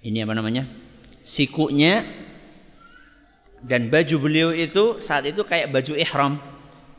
Ini 0.02 0.26
apa 0.26 0.34
namanya? 0.34 0.66
Sikunya 1.22 2.02
dan 3.62 3.86
baju 3.86 4.16
beliau 4.18 4.50
itu 4.50 4.98
saat 4.98 5.22
itu 5.30 5.46
kayak 5.46 5.70
baju 5.70 5.94
ihram. 5.94 6.34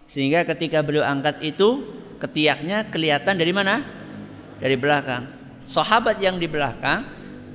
Sehingga 0.08 0.48
ketika 0.48 0.80
beliau 0.80 1.04
angkat 1.04 1.44
itu 1.44 1.84
ketiaknya 2.24 2.88
kelihatan 2.88 3.36
dari 3.36 3.52
mana? 3.52 3.84
Dari 4.64 4.80
belakang. 4.80 5.41
Sahabat 5.62 6.18
yang 6.18 6.42
di 6.42 6.50
belakang 6.50 7.06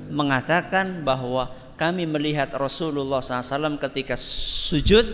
mengatakan 0.07 1.03
bahwa 1.03 1.51
kami 1.75 2.09
melihat 2.09 2.49
Rasulullah 2.55 3.21
SAW 3.21 3.77
ketika 3.77 4.17
sujud 4.17 5.05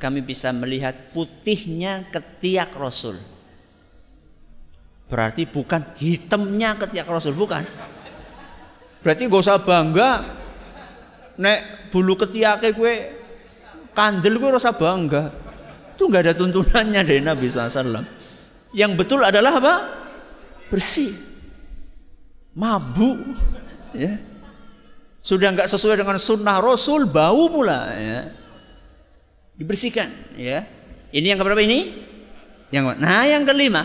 kami 0.00 0.24
bisa 0.24 0.48
melihat 0.54 0.96
putihnya 1.12 2.08
ketiak 2.08 2.72
Rasul. 2.72 3.20
Berarti 5.10 5.44
bukan 5.44 5.82
hitamnya 5.98 6.78
ketiak 6.78 7.04
Rasul, 7.04 7.36
bukan. 7.36 7.66
Berarti 9.02 9.26
gak 9.26 9.42
usah 9.42 9.60
bangga 9.60 10.40
nek 11.40 11.88
bulu 11.88 12.20
ketiaknya 12.20 12.70
gue 12.76 12.94
kandel 13.96 14.36
gue 14.36 14.50
rasa 14.52 14.76
bangga. 14.76 15.32
Itu 15.96 16.08
nggak 16.08 16.22
ada 16.24 16.34
tuntunannya 16.36 17.00
dari 17.04 17.20
Nabi 17.20 17.44
SAW. 17.48 18.00
Yang 18.72 18.92
betul 18.96 19.20
adalah 19.20 19.60
apa? 19.60 19.74
Bersih. 20.72 21.29
Mabuk. 22.54 23.18
Ya. 23.94 24.18
Sudah 25.20 25.52
nggak 25.52 25.68
sesuai 25.68 26.00
dengan 26.00 26.16
sunnah 26.16 26.58
Rasul, 26.58 27.06
bau 27.06 27.46
pula. 27.52 27.92
Ya. 27.94 28.20
Dibersihkan 29.54 30.08
ya. 30.40 30.64
Ini 31.12 31.34
yang 31.36 31.38
keberapa 31.42 31.60
ini? 31.60 31.92
Yang 32.72 32.96
nah 32.96 33.26
yang 33.28 33.44
kelima. 33.44 33.84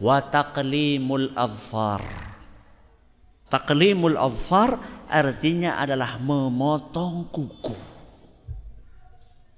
Wa 0.00 0.24
taqlimul 0.24 1.36
azfar. 1.36 2.02
Taqlimul 3.52 4.16
azfar 4.16 4.80
artinya 5.06 5.76
adalah 5.78 6.16
memotong 6.16 7.28
kuku. 7.28 7.76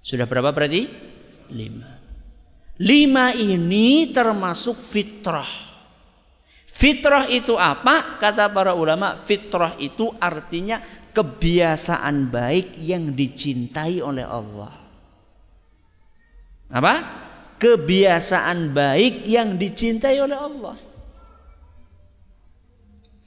Sudah 0.03 0.27
berapa 0.27 0.51
berarti? 0.51 0.87
Lima. 1.55 1.99
Lima 2.77 3.33
ini 3.33 4.11
termasuk 4.13 4.77
fitrah 4.83 5.66
fitrah 6.77 7.25
itu 7.33 7.57
apa 7.57 8.21
kata 8.21 8.53
para 8.53 8.77
ulama 8.77 9.17
fitrah 9.17 9.73
itu 9.81 10.13
artinya 10.21 10.85
kebiasaan 11.17 12.29
baik 12.29 12.77
yang 12.77 13.17
dicintai 13.17 14.05
oleh 14.05 14.29
Allah 14.29 14.87
apa? 16.71 16.95
Kebiasaan 17.57 18.75
baik 18.75 19.25
yang 19.25 19.57
dicintai 19.57 20.19
oleh 20.21 20.37
Allah. 20.37 20.77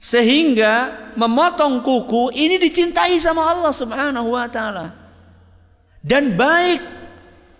Sehingga 0.00 1.12
memotong 1.12 1.84
kuku 1.84 2.32
ini 2.32 2.56
dicintai 2.56 3.20
sama 3.20 3.52
Allah 3.52 3.72
Subhanahu 3.74 4.32
wa 4.32 4.48
taala. 4.48 4.96
Dan 6.00 6.32
baik 6.38 6.80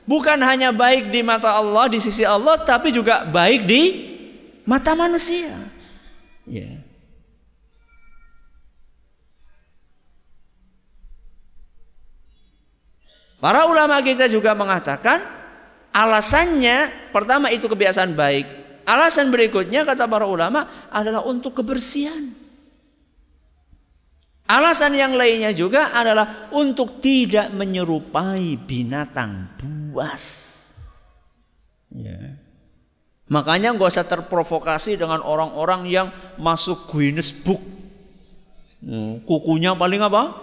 bukan 0.08 0.40
hanya 0.40 0.72
baik 0.72 1.12
di 1.12 1.20
mata 1.20 1.52
Allah 1.52 1.92
di 1.92 2.00
sisi 2.00 2.24
Allah 2.24 2.56
tapi 2.64 2.88
juga 2.94 3.28
baik 3.28 3.68
di 3.68 3.82
mata 4.64 4.96
manusia. 4.96 5.52
Ya. 6.50 6.82
Para 13.40 13.70
ulama 13.70 14.02
kita 14.02 14.26
juga 14.26 14.52
mengatakan 14.52 15.40
Alasannya 15.90 17.10
pertama 17.10 17.50
itu 17.50 17.66
kebiasaan 17.66 18.14
baik. 18.14 18.46
Alasan 18.86 19.30
berikutnya 19.34 19.82
kata 19.82 20.06
para 20.06 20.26
ulama 20.26 20.86
adalah 20.90 21.26
untuk 21.26 21.58
kebersihan. 21.62 22.30
Alasan 24.50 24.98
yang 24.98 25.14
lainnya 25.14 25.54
juga 25.54 25.94
adalah 25.94 26.50
untuk 26.50 26.98
tidak 26.98 27.54
menyerupai 27.54 28.58
binatang 28.58 29.46
buas. 29.58 30.26
Ya. 31.90 32.38
Makanya 33.30 33.78
nggak 33.78 33.94
usah 33.94 34.06
terprovokasi 34.10 34.98
dengan 34.98 35.22
orang-orang 35.22 35.86
yang 35.86 36.10
masuk 36.34 36.90
Guinness 36.90 37.30
Book. 37.30 37.62
Hmm, 38.82 39.22
kukunya 39.22 39.78
paling 39.78 40.02
apa? 40.02 40.34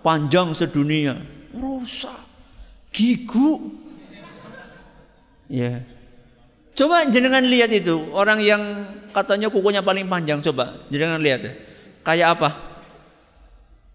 Panjang 0.00 0.56
sedunia. 0.56 1.20
Rusak. 1.52 2.16
Gigu 2.88 3.60
Ya. 5.48 5.80
Coba 6.76 7.08
jenengan 7.08 7.40
lihat 7.40 7.72
itu 7.72 8.12
orang 8.12 8.38
yang 8.44 8.60
katanya 9.16 9.48
kukunya 9.48 9.80
paling 9.80 10.04
panjang 10.04 10.44
coba 10.44 10.84
jenengan 10.92 11.18
lihat 11.24 11.40
ya. 11.40 11.52
Kayak 12.04 12.28
apa? 12.36 12.48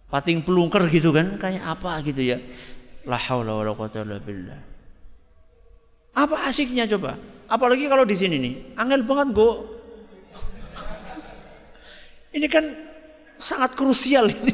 Pating 0.10 0.42
pelungker 0.42 0.86
gitu 0.90 1.14
kan? 1.14 1.38
Kayak 1.38 1.62
apa 1.78 2.02
gitu 2.06 2.22
ya? 2.22 2.38
La 3.06 3.18
haula 3.18 3.62
quwata 3.74 4.02
illa 4.02 4.18
billah. 4.18 4.62
Apa 6.14 6.50
asiknya 6.50 6.90
coba? 6.90 7.33
Apalagi 7.54 7.86
kalau 7.86 8.02
di 8.02 8.18
sini 8.18 8.42
nih, 8.42 8.54
angel 8.74 9.06
banget 9.06 9.30
go. 9.38 9.70
ini 12.38 12.50
kan 12.50 12.66
sangat 13.38 13.78
krusial 13.78 14.34
ini. 14.34 14.54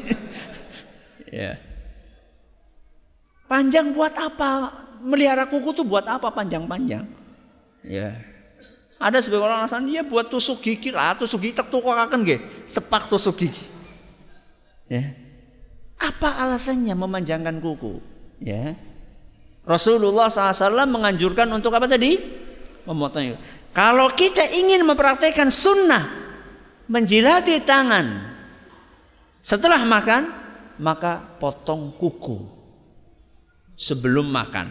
ya. 1.32 1.56
Panjang 3.48 3.96
buat 3.96 4.12
apa? 4.20 4.50
melihara 5.00 5.48
kuku 5.48 5.72
tuh 5.72 5.86
buat 5.88 6.04
apa 6.04 6.28
panjang-panjang? 6.28 7.08
Ya. 7.80 8.20
Ada 9.00 9.24
sebagian 9.24 9.48
orang 9.48 9.64
alasan 9.64 9.88
dia 9.88 10.04
buat 10.04 10.28
tusuk 10.28 10.60
gigi 10.60 10.92
lah, 10.92 11.16
tusuk 11.16 11.40
gigi 11.40 11.56
tak 11.56 11.72
akan 11.72 12.20
ge, 12.20 12.44
sepak 12.68 13.08
tusuk 13.08 13.40
gigi. 13.40 13.64
Ya. 14.92 15.16
Apa 15.96 16.36
alasannya 16.44 16.92
memanjangkan 16.92 17.64
kuku? 17.64 18.04
Ya. 18.44 18.76
Rasulullah 19.64 20.28
SAW 20.28 20.84
menganjurkan 20.84 21.48
untuk 21.48 21.72
apa 21.72 21.88
tadi? 21.88 22.39
Memotong. 22.88 23.36
Kalau 23.70 24.10
kita 24.10 24.42
ingin 24.50 24.82
mempraktekkan 24.82 25.48
sunnah, 25.52 26.10
menjilati 26.90 27.62
tangan 27.62 28.30
setelah 29.40 29.80
makan, 29.86 30.28
maka 30.82 31.22
potong 31.40 31.96
kuku 31.96 32.44
sebelum 33.78 34.28
makan. 34.28 34.68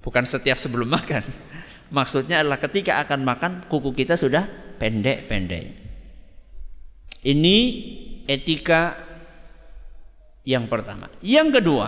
Bukan 0.00 0.24
setiap 0.28 0.60
sebelum 0.60 0.88
makan. 0.96 1.24
Maksudnya 1.90 2.44
adalah 2.44 2.60
ketika 2.60 3.02
akan 3.02 3.20
makan 3.26 3.52
kuku 3.66 3.96
kita 3.96 4.14
sudah 4.14 4.46
pendek-pendek. 4.78 5.78
Ini 7.20 7.56
etika 8.24 8.96
yang 10.46 10.70
pertama. 10.70 11.10
Yang 11.20 11.60
kedua, 11.60 11.86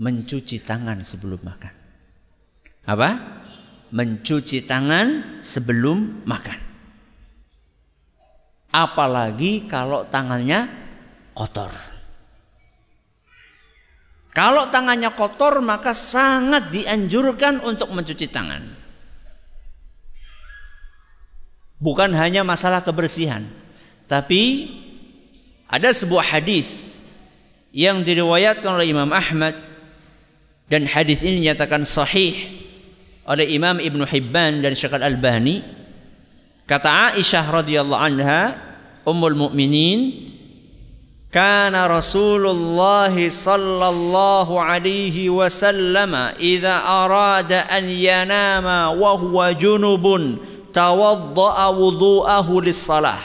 mencuci 0.00 0.62
tangan 0.64 1.04
sebelum 1.04 1.40
makan. 1.42 1.74
apa? 2.88 3.10
Mencuci 3.92 4.64
tangan 4.64 5.40
sebelum 5.44 6.24
makan. 6.24 6.58
Apalagi 8.72 9.68
kalau 9.68 10.08
tangannya 10.08 10.64
kotor. 11.36 11.68
Kalau 14.32 14.72
tangannya 14.72 15.12
kotor 15.12 15.60
maka 15.60 15.92
sangat 15.92 16.72
dianjurkan 16.72 17.60
untuk 17.68 17.92
mencuci 17.92 18.32
tangan. 18.32 18.64
Bukan 21.76 22.16
hanya 22.16 22.40
masalah 22.46 22.80
kebersihan, 22.80 23.44
tapi 24.08 24.70
ada 25.66 25.90
sebuah 25.90 26.32
hadis 26.32 27.00
yang 27.74 28.06
diriwayatkan 28.06 28.70
oleh 28.72 28.88
Imam 28.94 29.10
Ahmad 29.10 29.71
dan 30.72 30.88
hadis 30.88 31.20
ini 31.20 31.44
dinyatakan 31.44 31.84
sahih 31.84 32.32
oleh 33.28 33.44
Imam 33.52 33.76
Ibn 33.76 34.08
Hibban 34.08 34.64
dan 34.64 34.72
Syekh 34.72 34.96
Al-Albani. 34.96 35.60
Kata 36.64 37.12
Aisyah 37.12 37.44
radhiyallahu 37.44 38.00
anha 38.00 38.56
ummul 39.04 39.36
mukminin 39.36 40.32
kana 41.28 41.84
Rasulullah 41.84 43.12
sallallahu 43.12 44.56
alaihi 44.56 45.28
wasallam 45.28 46.32
idza 46.40 46.80
arada 46.80 47.68
an 47.68 47.84
yanama 47.92 48.96
wa 48.96 49.12
huwa 49.12 49.52
junubun 49.52 50.40
tawadda'a 50.72 51.68
wudhu'ahu 51.68 52.64
lis-salah. 52.64 53.20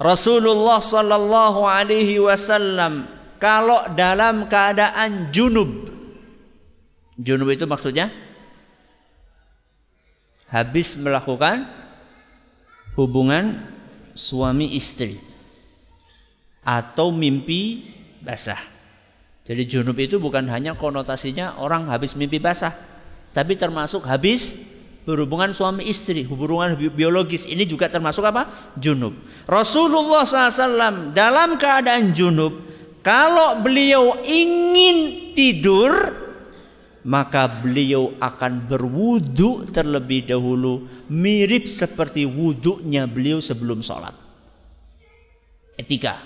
Rasulullah 0.00 0.80
sallallahu 0.80 1.60
alaihi 1.68 2.24
wasallam 2.24 3.04
kalau 3.36 3.84
dalam 3.92 4.48
keadaan 4.48 5.28
junub 5.28 5.95
Junub 7.16 7.48
itu 7.48 7.64
maksudnya 7.64 8.12
habis 10.52 11.00
melakukan 11.00 11.64
hubungan 12.96 13.60
suami 14.16 14.72
istri 14.76 15.20
atau 16.64 17.12
mimpi 17.12 17.88
basah. 18.24 18.58
Jadi 19.46 19.62
junub 19.62 19.94
itu 20.02 20.18
bukan 20.18 20.50
hanya 20.50 20.74
konotasinya 20.74 21.54
orang 21.62 21.86
habis 21.86 22.18
mimpi 22.18 22.42
basah, 22.42 22.74
tapi 23.30 23.54
termasuk 23.54 24.02
habis 24.02 24.58
berhubungan 25.06 25.54
suami 25.54 25.86
istri, 25.86 26.26
hubungan 26.26 26.74
biologis 26.90 27.46
ini 27.46 27.62
juga 27.62 27.86
termasuk 27.86 28.26
apa? 28.26 28.74
Junub. 28.74 29.14
Rasulullah 29.46 30.26
SAW 30.26 31.14
dalam 31.14 31.54
keadaan 31.54 32.10
junub, 32.10 32.58
kalau 33.06 33.62
beliau 33.62 34.18
ingin 34.26 35.30
tidur, 35.38 35.94
maka 37.06 37.46
beliau 37.46 38.18
akan 38.18 38.66
berwudu 38.66 39.62
terlebih 39.70 40.26
dahulu 40.26 40.90
mirip 41.06 41.70
seperti 41.70 42.26
wudunya 42.26 43.06
beliau 43.06 43.38
sebelum 43.38 43.78
sholat. 43.78 44.12
Etika. 45.78 46.18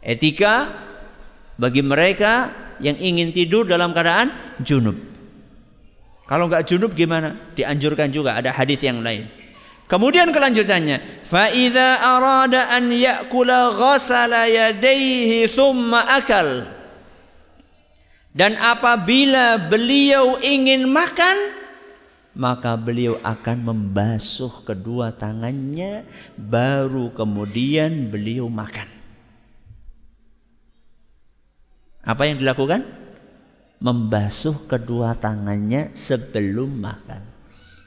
Etika 0.00 0.72
bagi 1.60 1.84
mereka 1.84 2.48
yang 2.80 2.96
ingin 2.96 3.28
tidur 3.30 3.68
dalam 3.68 3.92
keadaan 3.92 4.58
junub. 4.64 4.96
Kalau 6.24 6.48
nggak 6.48 6.64
junub 6.64 6.96
gimana? 6.96 7.52
Dianjurkan 7.52 8.08
juga 8.08 8.40
ada 8.40 8.56
hadis 8.56 8.80
yang 8.80 9.04
lain. 9.04 9.28
Kemudian 9.84 10.32
kelanjutannya, 10.32 11.28
fa 11.28 11.52
idza 11.52 12.00
arada 12.00 12.72
an 12.72 12.88
ya'kula 12.88 13.76
ghasala 13.76 14.48
yadayhi 14.48 15.44
thumma 15.44 16.08
akal. 16.08 16.73
Dan 18.34 18.58
apabila 18.58 19.70
beliau 19.70 20.42
ingin 20.42 20.90
makan, 20.90 21.54
maka 22.34 22.74
beliau 22.74 23.14
akan 23.22 23.62
membasuh 23.62 24.66
kedua 24.66 25.14
tangannya, 25.14 26.02
baru 26.34 27.14
kemudian 27.14 28.10
beliau 28.10 28.50
makan. 28.50 28.90
Apa 32.02 32.26
yang 32.26 32.42
dilakukan? 32.42 32.82
Membasuh 33.78 34.66
kedua 34.66 35.14
tangannya 35.14 35.94
sebelum 35.94 36.74
makan. 36.74 37.22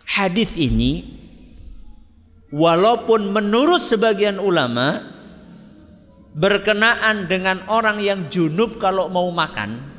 Hadis 0.08 0.56
ini, 0.56 1.12
walaupun 2.56 3.36
menurut 3.36 3.84
sebagian 3.84 4.39
ulama 4.39 5.04
berkenaan 6.32 7.28
dengan 7.28 7.68
orang 7.68 8.00
yang 8.00 8.32
junub 8.32 8.80
kalau 8.80 9.12
mau 9.12 9.28
makan, 9.28 9.97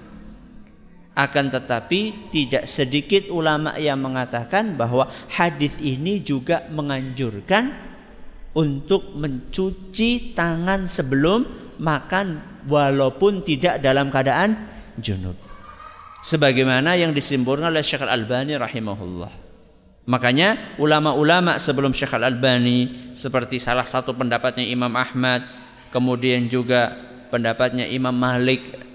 akan 1.19 1.51
tetapi 1.51 2.31
tidak 2.31 2.71
sedikit 2.71 3.27
ulama 3.35 3.75
yang 3.75 3.99
mengatakan 3.99 4.79
bahwa 4.79 5.11
hadis 5.35 5.83
ini 5.83 6.23
juga 6.23 6.63
menganjurkan 6.71 7.75
untuk 8.55 9.19
mencuci 9.19 10.39
tangan 10.39 10.87
sebelum 10.87 11.43
makan 11.83 12.63
walaupun 12.71 13.43
tidak 13.43 13.83
dalam 13.83 14.15
keadaan 14.15 14.71
junub. 14.95 15.35
Sebagaimana 16.23 16.95
yang 16.95 17.11
disimpulkan 17.11 17.67
oleh 17.67 17.83
Syekh 17.83 18.07
Al-Albani 18.07 18.55
rahimahullah. 18.55 19.33
Makanya 20.07 20.79
ulama-ulama 20.79 21.59
sebelum 21.59 21.95
Syekh 21.95 22.15
Al-Albani 22.15 23.11
seperti 23.11 23.59
salah 23.59 23.85
satu 23.85 24.15
pendapatnya 24.15 24.63
Imam 24.67 24.95
Ahmad, 24.95 25.47
kemudian 25.91 26.47
juga 26.47 26.95
pendapatnya 27.31 27.91
Imam 27.91 28.15
Malik 28.15 28.88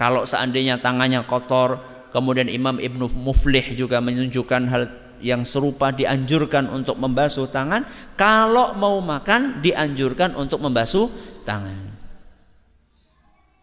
kalau 0.00 0.24
seandainya 0.24 0.80
tangannya 0.80 1.20
kotor, 1.28 1.76
kemudian 2.16 2.48
Imam 2.48 2.80
Ibnu 2.80 3.12
Muflih 3.20 3.76
juga 3.76 4.00
menunjukkan 4.00 4.62
hal 4.72 4.82
yang 5.20 5.44
serupa 5.44 5.92
dianjurkan 5.92 6.72
untuk 6.72 6.96
membasuh 6.96 7.44
tangan. 7.52 7.84
Kalau 8.16 8.72
mau 8.80 8.96
makan 9.04 9.60
dianjurkan 9.60 10.32
untuk 10.40 10.64
membasuh 10.64 11.12
tangan. 11.44 11.76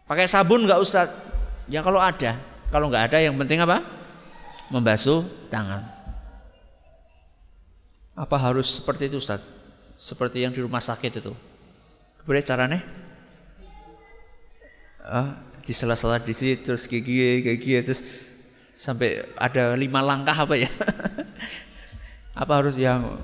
Pakai 0.06 0.30
sabun 0.30 0.62
nggak 0.62 0.78
Ustaz? 0.78 1.10
Ya 1.66 1.82
kalau 1.82 1.98
ada. 1.98 2.38
Kalau 2.70 2.86
nggak 2.86 3.10
ada 3.10 3.18
yang 3.18 3.34
penting 3.34 3.58
apa? 3.58 3.82
Membasuh 4.70 5.26
tangan. 5.50 5.82
Apa 8.14 8.38
harus 8.38 8.78
seperti 8.78 9.10
itu 9.10 9.18
Ustaz? 9.18 9.42
Seperti 9.98 10.46
yang 10.46 10.54
di 10.54 10.62
rumah 10.62 10.78
sakit 10.78 11.18
itu. 11.18 11.34
Kemudian 12.22 12.46
caranya? 12.46 12.78
Ah, 15.02 15.47
di 15.68 15.76
sela-sela 15.76 16.16
di 16.16 16.32
situ 16.32 16.64
terus 16.64 16.88
gigi 16.88 17.44
gigi 17.44 17.76
terus 17.84 18.00
sampai 18.72 19.20
ada 19.36 19.76
lima 19.76 20.00
langkah 20.00 20.32
apa 20.32 20.56
ya? 20.56 20.72
Apa 22.40 22.62
harus 22.62 22.78
yang 22.78 23.18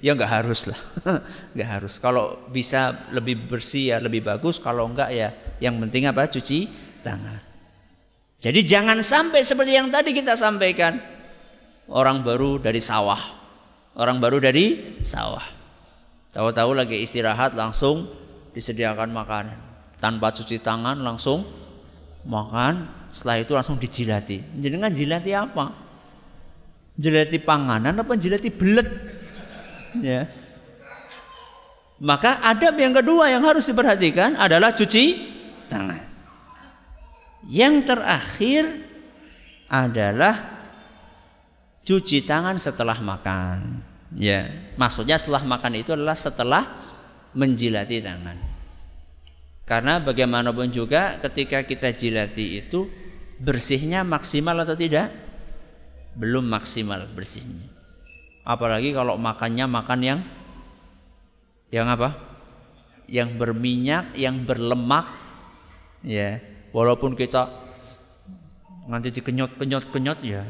ya 0.00 0.16
nggak 0.16 0.32
harus 0.40 0.64
lah. 0.64 0.80
Nggak 1.52 1.68
harus. 1.68 2.00
Kalau 2.00 2.40
bisa 2.48 2.96
lebih 3.12 3.36
bersih 3.36 3.92
ya 3.92 3.96
lebih 4.00 4.24
bagus 4.24 4.56
kalau 4.56 4.88
enggak 4.88 5.12
ya 5.12 5.28
yang 5.60 5.76
penting 5.76 6.08
apa? 6.08 6.24
Cuci 6.24 6.72
tangan. 7.04 7.36
Jadi 8.40 8.64
jangan 8.64 9.04
sampai 9.04 9.44
seperti 9.44 9.76
yang 9.76 9.92
tadi 9.92 10.16
kita 10.16 10.40
sampaikan. 10.40 10.96
Orang 11.92 12.24
baru 12.24 12.56
dari 12.56 12.80
sawah. 12.80 13.20
Orang 13.92 14.24
baru 14.24 14.40
dari 14.40 14.96
sawah. 15.04 15.44
Tahu-tahu 16.32 16.72
lagi 16.72 17.04
istirahat 17.04 17.52
langsung 17.52 18.08
disediakan 18.56 19.12
makanan 19.12 19.67
tanpa 19.98 20.30
cuci 20.30 20.62
tangan 20.62 20.98
langsung 21.02 21.42
makan 22.26 22.86
setelah 23.10 23.42
itu 23.42 23.52
langsung 23.54 23.76
dijilati. 23.78 24.42
Jenengan 24.58 24.90
jilati 24.94 25.30
apa? 25.34 25.74
Jilati 26.98 27.38
panganan 27.42 27.94
apa 27.98 28.14
jilati 28.18 28.50
belet? 28.50 28.88
Ya. 30.02 30.26
Maka 31.98 32.38
adab 32.46 32.78
yang 32.78 32.94
kedua 32.94 33.30
yang 33.30 33.42
harus 33.42 33.66
diperhatikan 33.66 34.38
adalah 34.38 34.70
cuci 34.70 35.04
tangan. 35.66 36.06
Yang 37.48 37.74
terakhir 37.90 38.62
adalah 39.66 40.62
cuci 41.82 42.22
tangan 42.22 42.54
setelah 42.62 42.98
makan. 43.02 43.82
Ya 44.14 44.46
maksudnya 44.78 45.18
setelah 45.18 45.42
makan 45.42 45.84
itu 45.84 45.92
adalah 45.92 46.16
setelah 46.16 46.64
menjilati 47.36 48.00
tangan 48.00 48.57
karena 49.68 50.00
bagaimanapun 50.00 50.72
juga 50.72 51.20
ketika 51.20 51.60
kita 51.60 51.92
jilati 51.92 52.64
itu 52.64 52.88
bersihnya 53.36 54.00
maksimal 54.00 54.56
atau 54.64 54.72
tidak? 54.72 55.12
Belum 56.16 56.48
maksimal 56.48 57.04
bersihnya. 57.12 57.68
Apalagi 58.48 58.96
kalau 58.96 59.20
makannya 59.20 59.68
makan 59.68 60.00
yang 60.00 60.20
yang 61.68 61.84
apa? 61.84 62.16
Yang 63.12 63.36
berminyak, 63.36 64.16
yang 64.16 64.48
berlemak. 64.48 65.04
Ya, 66.00 66.40
walaupun 66.72 67.12
kita 67.12 67.52
nanti 68.88 69.12
dikenyot-kenyot-kenyot 69.12 70.18
ya, 70.24 70.48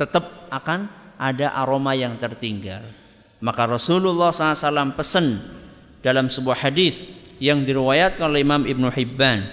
tetap 0.00 0.48
akan 0.48 0.88
ada 1.20 1.52
aroma 1.60 1.92
yang 1.92 2.16
tertinggal. 2.16 2.80
Maka 3.44 3.68
Rasulullah 3.68 4.32
SAW 4.32 4.96
pesan 4.96 5.36
dalam 6.00 6.32
sebuah 6.32 6.64
hadis 6.64 7.19
yang 7.40 7.64
diriwayatkan 7.64 8.30
oleh 8.30 8.44
Imam 8.44 8.62
Ibnu 8.68 8.92
Hibban 8.92 9.48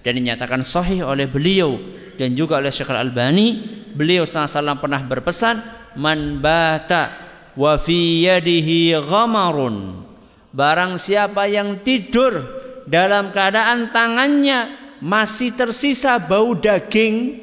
dan 0.00 0.12
dinyatakan 0.16 0.62
sahih 0.62 1.02
oleh 1.04 1.26
beliau 1.26 1.76
dan 2.16 2.38
juga 2.38 2.62
oleh 2.62 2.70
Syekh 2.70 2.88
Al-Albani 2.88 3.60
beliau 3.92 4.22
SAW 4.24 4.78
pernah 4.78 5.02
berpesan 5.02 5.60
man 5.98 6.38
bata 6.40 7.12
wa 7.58 7.76
fi 7.76 8.30
yadihi 8.30 8.96
ghamarun. 8.96 10.06
Barang 10.52 11.00
siapa 11.00 11.48
yang 11.48 11.80
tidur 11.80 12.44
dalam 12.86 13.32
keadaan 13.32 13.90
tangannya 13.90 14.82
masih 15.02 15.50
tersisa 15.58 16.14
bau 16.22 16.54
daging 16.54 17.40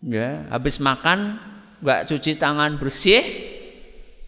ya 0.00 0.46
habis 0.48 0.78
makan 0.78 1.36
nggak 1.82 2.08
cuci 2.08 2.40
tangan 2.40 2.78
bersih 2.80 3.20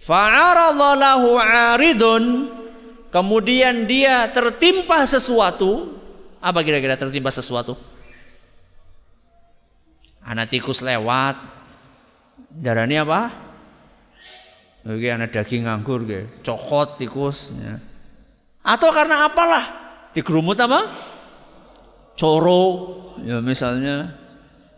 fa'aradallahu 0.03 1.39
aridun 1.39 2.25
kemudian 3.09 3.89
dia 3.89 4.29
tertimpa 4.31 5.05
sesuatu 5.05 5.97
apa 6.39 6.61
kira-kira 6.63 6.95
tertimpa 6.95 7.33
sesuatu 7.33 7.75
anak 10.23 10.53
tikus 10.53 10.85
lewat 10.85 11.37
darahnya 12.53 13.03
apa 13.05 13.49
Oke, 14.89 15.13
anak 15.13 15.37
daging 15.37 15.69
nganggur, 15.69 16.09
ke. 16.09 16.41
cokot 16.41 16.97
tikus. 16.97 17.53
Ya. 17.61 17.77
Atau 18.65 18.89
karena 18.89 19.29
apalah? 19.29 19.65
Digerumut 20.17 20.57
apa? 20.57 20.89
Coro, 22.17 22.65
ya 23.21 23.45
misalnya. 23.45 24.17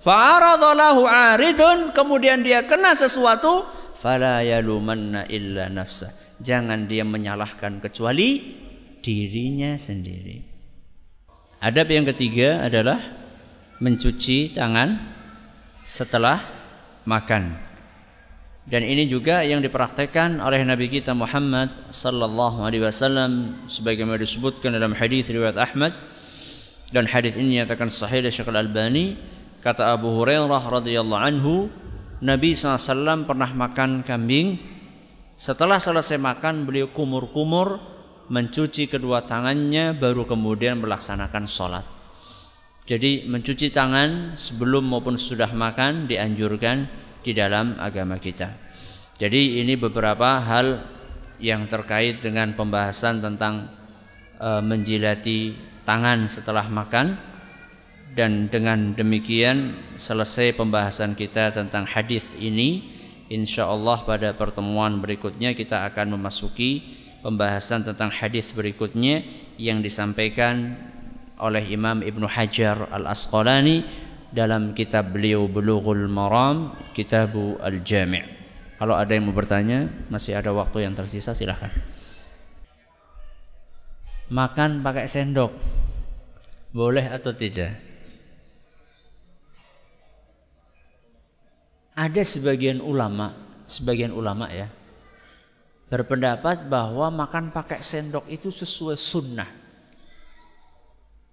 Fa'aradallahu 0.02 1.06
aridun, 1.06 1.94
kemudian 1.94 2.42
dia 2.42 2.66
kena 2.66 2.96
sesuatu, 2.98 3.62
fala 4.02 4.42
yalumanna 4.42 5.30
illa 5.30 5.70
nafsa. 5.70 6.10
Jangan 6.41 6.88
dia 6.88 7.05
menyalahkan 7.05 7.84
kecuali 7.84 8.41
dirinya 9.05 9.76
sendiri. 9.76 10.41
Adab 11.61 11.93
yang 11.93 12.09
ketiga 12.09 12.64
adalah 12.64 13.01
mencuci 13.80 14.57
tangan 14.57 14.97
setelah 15.84 16.41
makan. 17.05 17.57
Dan 18.70 18.86
ini 18.86 19.09
juga 19.09 19.43
yang 19.43 19.64
dipraktekkan 19.64 20.38
oleh 20.38 20.62
Nabi 20.62 20.86
kita 20.93 21.16
Muhammad 21.16 21.72
sallallahu 21.91 22.62
alaihi 22.62 22.84
wasallam 22.86 23.57
sebagaimana 23.66 24.20
disebutkan 24.20 24.76
dalam 24.76 24.95
hadis 24.95 25.26
riwayat 25.26 25.59
Ahmad 25.59 25.97
dan 26.95 27.09
hadis 27.09 27.34
ini 27.34 27.59
nyatakan 27.59 27.91
sahih 27.91 28.22
oleh 28.22 28.30
Syekh 28.30 28.47
Al-Albani 28.47 29.18
kata 29.59 29.91
Abu 29.91 30.12
Hurairah 30.12 30.62
radhiyallahu 30.70 31.22
anhu 31.24 31.55
Nabi 32.20 32.53
SAW 32.53 33.24
pernah 33.24 33.51
makan 33.51 34.05
kambing 34.05 34.61
setelah 35.41 35.80
selesai 35.80 36.20
makan 36.20 36.68
beliau 36.68 36.93
kumur-kumur 36.93 37.80
mencuci 38.28 38.93
kedua 38.93 39.24
tangannya 39.24 39.97
baru 39.97 40.28
kemudian 40.28 40.84
melaksanakan 40.84 41.49
sholat 41.49 41.88
jadi 42.91 43.22
mencuci 43.22 43.70
tangan 43.70 44.34
sebelum 44.34 44.82
maupun 44.82 45.14
sudah 45.14 45.55
makan 45.55 46.11
dianjurkan 46.11 46.91
di 47.22 47.30
dalam 47.30 47.78
agama 47.78 48.18
kita. 48.18 48.51
Jadi 49.14 49.62
ini 49.62 49.78
beberapa 49.78 50.43
hal 50.43 50.82
yang 51.38 51.70
terkait 51.70 52.18
dengan 52.18 52.51
pembahasan 52.59 53.22
tentang 53.22 53.70
e, 54.43 54.49
menjilati 54.59 55.55
tangan 55.86 56.26
setelah 56.26 56.66
makan 56.66 57.14
dan 58.18 58.51
dengan 58.51 58.97
demikian 58.99 59.76
selesai 59.95 60.59
pembahasan 60.59 61.14
kita 61.14 61.55
tentang 61.55 61.86
hadis 61.86 62.34
ini 62.43 62.91
insya 63.30 63.70
Allah 63.70 64.02
pada 64.02 64.34
pertemuan 64.34 64.98
berikutnya 64.98 65.54
kita 65.54 65.86
akan 65.88 66.18
memasuki 66.18 66.82
pembahasan 67.22 67.86
tentang 67.86 68.10
hadis 68.10 68.50
berikutnya 68.50 69.22
yang 69.56 69.80
disampaikan 69.80 70.74
oleh 71.40 71.64
Imam 71.70 72.02
Ibnu 72.02 72.26
Hajar 72.26 72.90
Al 72.90 73.08
Asqalani 73.08 73.86
dalam 74.34 74.76
kitab 74.76 75.14
beliau 75.14 75.48
Bulughul 75.48 76.10
Maram 76.10 76.74
Kitabu 76.92 77.56
Al-Jami' 77.62 78.42
kalau 78.76 78.98
ada 78.98 79.14
yang 79.14 79.30
mau 79.30 79.36
bertanya 79.36 79.88
masih 80.10 80.36
ada 80.36 80.50
waktu 80.52 80.84
yang 80.84 80.92
tersisa 80.92 81.32
silahkan 81.32 81.70
makan 84.30 84.80
pakai 84.80 85.10
sendok. 85.10 85.52
Boleh 86.70 87.10
atau 87.10 87.34
tidak 87.34 87.89
ada 91.95 92.22
sebagian 92.22 92.82
ulama 92.82 93.34
sebagian 93.70 94.11
ulama 94.14 94.51
ya 94.51 94.68
berpendapat 95.91 96.70
bahwa 96.70 97.11
makan 97.11 97.51
pakai 97.51 97.82
sendok 97.82 98.26
itu 98.30 98.51
sesuai 98.51 98.99
sunnah 98.99 99.51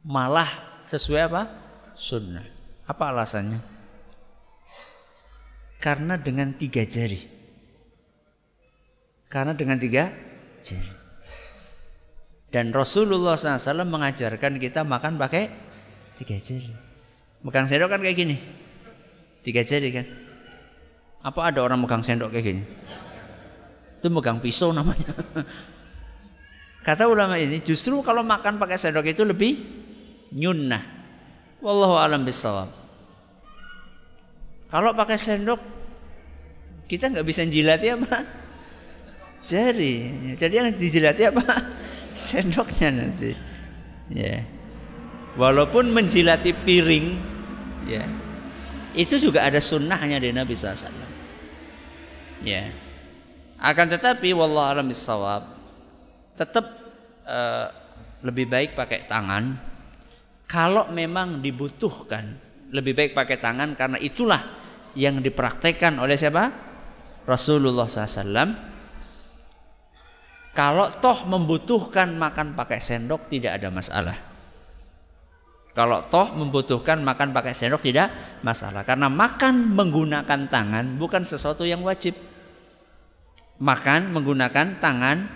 malah 0.01 0.81
sesuai 0.85 1.21
apa 1.29 1.43
sunnah 1.93 2.57
apa 2.87 3.03
alasannya? 3.11 3.59
Karena 5.77 6.15
dengan 6.15 6.55
tiga 6.55 6.87
jari. 6.87 7.19
Karena 9.27 9.51
dengan 9.51 9.75
tiga 9.75 10.07
jari. 10.63 10.91
Dan 12.47 12.71
Rasulullah 12.71 13.35
SAW 13.35 13.83
mengajarkan 13.83 14.55
kita 14.55 14.87
makan 14.87 15.19
pakai 15.19 15.51
tiga 16.23 16.39
jari. 16.39 16.71
Megang 17.43 17.67
sendok 17.67 17.91
kan 17.91 17.99
kayak 17.99 18.17
gini. 18.17 18.39
Tiga 19.43 19.61
jari 19.67 19.91
kan. 19.91 20.07
Apa 21.27 21.51
ada 21.51 21.59
orang 21.59 21.83
megang 21.83 21.99
sendok 21.99 22.31
kayak 22.31 22.45
gini? 22.55 22.63
Itu 23.99 24.07
megang 24.07 24.39
pisau 24.39 24.71
namanya. 24.71 25.11
Kata 26.87 27.03
ulama 27.11 27.35
ini 27.35 27.59
justru 27.59 27.99
kalau 27.99 28.23
makan 28.23 28.55
pakai 28.55 28.79
sendok 28.79 29.11
itu 29.11 29.27
lebih 29.27 29.59
nyunnah 30.31 30.97
Wallahu 31.59 31.97
alam 31.97 32.21
bisawab. 32.23 32.69
Kalau 34.71 34.95
pakai 34.95 35.17
sendok 35.19 35.59
kita 36.87 37.11
nggak 37.11 37.27
bisa 37.27 37.43
jilati 37.43 37.87
apa? 37.91 38.23
Jari. 39.43 39.95
Jadi 40.39 40.53
yang 40.53 40.71
dijilati 40.71 41.23
apa? 41.27 41.43
Sendoknya 42.15 42.89
nanti. 42.91 43.31
Ya. 44.11 44.43
Walaupun 45.35 45.91
menjilati 45.93 46.51
piring, 46.51 47.07
ya. 47.85 48.03
Itu 48.97 49.21
juga 49.21 49.45
ada 49.45 49.61
sunnahnya 49.61 50.17
di 50.17 50.33
Nabi 50.33 50.57
SAW. 50.57 51.06
Ya. 52.45 52.69
Akan 53.57 53.89
tetapi 53.89 54.37
wallahu 54.37 54.69
alam 54.69 54.85
bisawab 54.85 55.49
tetap 56.37 56.65
uh, 57.25 57.67
lebih 58.21 58.45
baik 58.45 58.77
pakai 58.77 59.09
tangan 59.09 59.57
kalau 60.47 60.87
memang 60.93 61.43
dibutuhkan, 61.43 62.23
lebih 62.71 62.95
baik 62.95 63.11
pakai 63.11 63.35
tangan 63.35 63.75
karena 63.75 63.99
itulah 63.99 64.39
yang 64.95 65.19
dipraktekkan 65.19 65.99
oleh 65.99 66.15
siapa? 66.15 66.53
Rasulullah 67.27 67.83
SAW. 67.83 68.47
Kalau 70.55 70.87
toh 71.03 71.27
membutuhkan 71.27 72.15
makan 72.15 72.55
pakai 72.55 72.79
sendok 72.79 73.27
tidak 73.27 73.59
ada 73.61 73.69
masalah. 73.69 74.17
Kalau 75.77 76.09
toh 76.09 76.33
membutuhkan 76.33 76.97
makan 77.05 77.37
pakai 77.37 77.53
sendok 77.53 77.85
tidak 77.85 78.09
masalah. 78.41 78.81
Karena 78.81 79.13
makan 79.13 79.77
menggunakan 79.77 80.49
tangan 80.49 80.97
bukan 80.97 81.21
sesuatu 81.21 81.69
yang 81.69 81.85
wajib. 81.85 82.17
Makan 83.61 84.09
menggunakan 84.09 84.81
tangan 84.81 85.29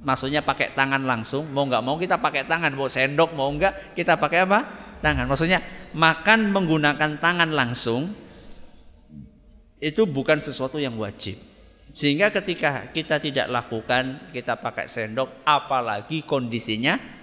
maksudnya 0.00 0.40
pakai 0.40 0.72
tangan 0.72 1.04
langsung 1.04 1.52
mau 1.52 1.68
nggak 1.68 1.84
mau 1.84 2.00
kita 2.00 2.16
pakai 2.16 2.48
tangan 2.48 2.72
mau 2.72 2.88
sendok 2.88 3.36
mau 3.36 3.52
nggak 3.52 3.92
kita 3.92 4.16
pakai 4.16 4.48
apa? 4.48 4.60
Tangan. 5.04 5.28
Maksudnya 5.28 5.60
makan 5.92 6.56
menggunakan 6.56 7.20
tangan 7.20 7.52
langsung 7.52 8.08
itu 9.84 10.08
bukan 10.08 10.40
sesuatu 10.40 10.80
yang 10.80 10.96
wajib. 10.96 11.36
Sehingga 11.92 12.32
ketika 12.32 12.88
kita 12.88 13.20
tidak 13.20 13.52
lakukan 13.52 14.32
kita 14.32 14.56
pakai 14.56 14.88
sendok 14.88 15.44
apalagi 15.44 16.24
kondisinya 16.24 17.15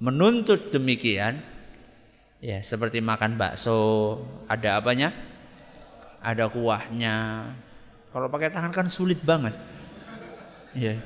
menuntut 0.00 0.72
demikian 0.72 1.38
ya 2.40 2.58
seperti 2.64 3.04
makan 3.04 3.36
bakso 3.36 4.16
ada 4.48 4.80
apanya 4.80 5.12
ada 6.24 6.48
kuahnya 6.48 7.46
kalau 8.10 8.32
pakai 8.32 8.48
tangan 8.48 8.72
kan 8.72 8.88
sulit 8.88 9.20
banget 9.20 9.52
ya 10.72 10.96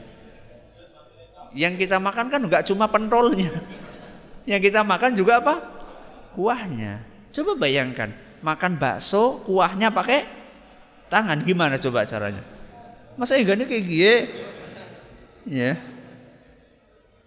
yang 1.55 1.79
kita 1.79 2.03
makan 2.03 2.27
kan 2.29 2.43
nggak 2.43 2.67
cuma 2.67 2.91
pentolnya. 2.91 3.49
Yang 4.45 4.61
kita 4.69 4.83
makan 4.83 5.15
juga 5.15 5.39
apa? 5.41 5.55
Kuahnya. 6.35 7.01
Coba 7.31 7.55
bayangkan, 7.55 8.11
makan 8.43 8.77
bakso, 8.77 9.41
kuahnya 9.47 9.95
pakai 9.95 10.27
tangan. 11.07 11.41
Gimana 11.47 11.79
coba 11.79 12.03
caranya? 12.05 12.43
Masa 13.15 13.39
enggaknya 13.39 13.71
kayak 13.71 13.85
gini? 13.87 14.15
Ya. 15.47 15.73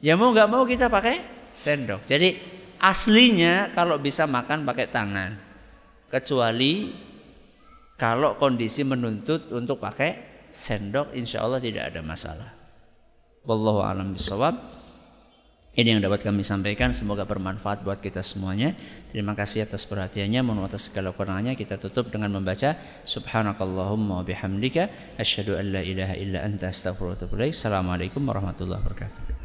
Ya 0.03 0.13
mau 0.19 0.35
nggak 0.35 0.51
mau 0.51 0.67
kita 0.67 0.91
pakai 0.91 1.23
sendok. 1.51 2.03
Jadi 2.05 2.35
aslinya 2.81 3.73
kalau 3.73 3.97
bisa 3.97 4.25
makan 4.29 4.63
pakai 4.63 4.87
tangan. 4.89 5.31
Kecuali 6.07 6.93
kalau 7.99 8.37
kondisi 8.39 8.85
menuntut 8.87 9.51
untuk 9.51 9.81
pakai 9.81 10.45
sendok 10.53 11.11
insya 11.17 11.43
Allah 11.43 11.59
tidak 11.59 11.91
ada 11.91 12.01
masalah. 12.05 12.49
Wallahu 13.43 13.83
alam 13.83 14.15
bisawab. 14.15 14.55
Ini 15.77 15.93
yang 15.93 16.01
dapat 16.01 16.25
kami 16.25 16.41
sampaikan 16.41 16.89
semoga 16.89 17.21
bermanfaat 17.21 17.85
buat 17.85 18.01
kita 18.01 18.25
semuanya. 18.25 18.73
Terima 19.13 19.37
kasih 19.37 19.61
atas 19.61 19.85
perhatiannya, 19.85 20.41
mohon 20.41 20.65
atas 20.65 20.89
segala 20.89 21.13
kurangnya. 21.13 21.53
Kita 21.53 21.77
tutup 21.77 22.09
dengan 22.09 22.33
membaca 22.33 22.73
subhanakallahumma 23.05 24.25
bihamdika 24.25 24.89
asyhadu 25.21 25.53
an 25.53 25.77
la 25.77 25.85
ilaha 25.85 26.17
illa 26.17 26.41
anta 26.41 26.73
astaghfiruka 26.73 27.29
wa 27.29 27.29
atubu. 27.29 27.45
Assalamualaikum 27.45 28.25
warahmatullahi 28.25 28.81
wabarakatuh. 28.81 29.36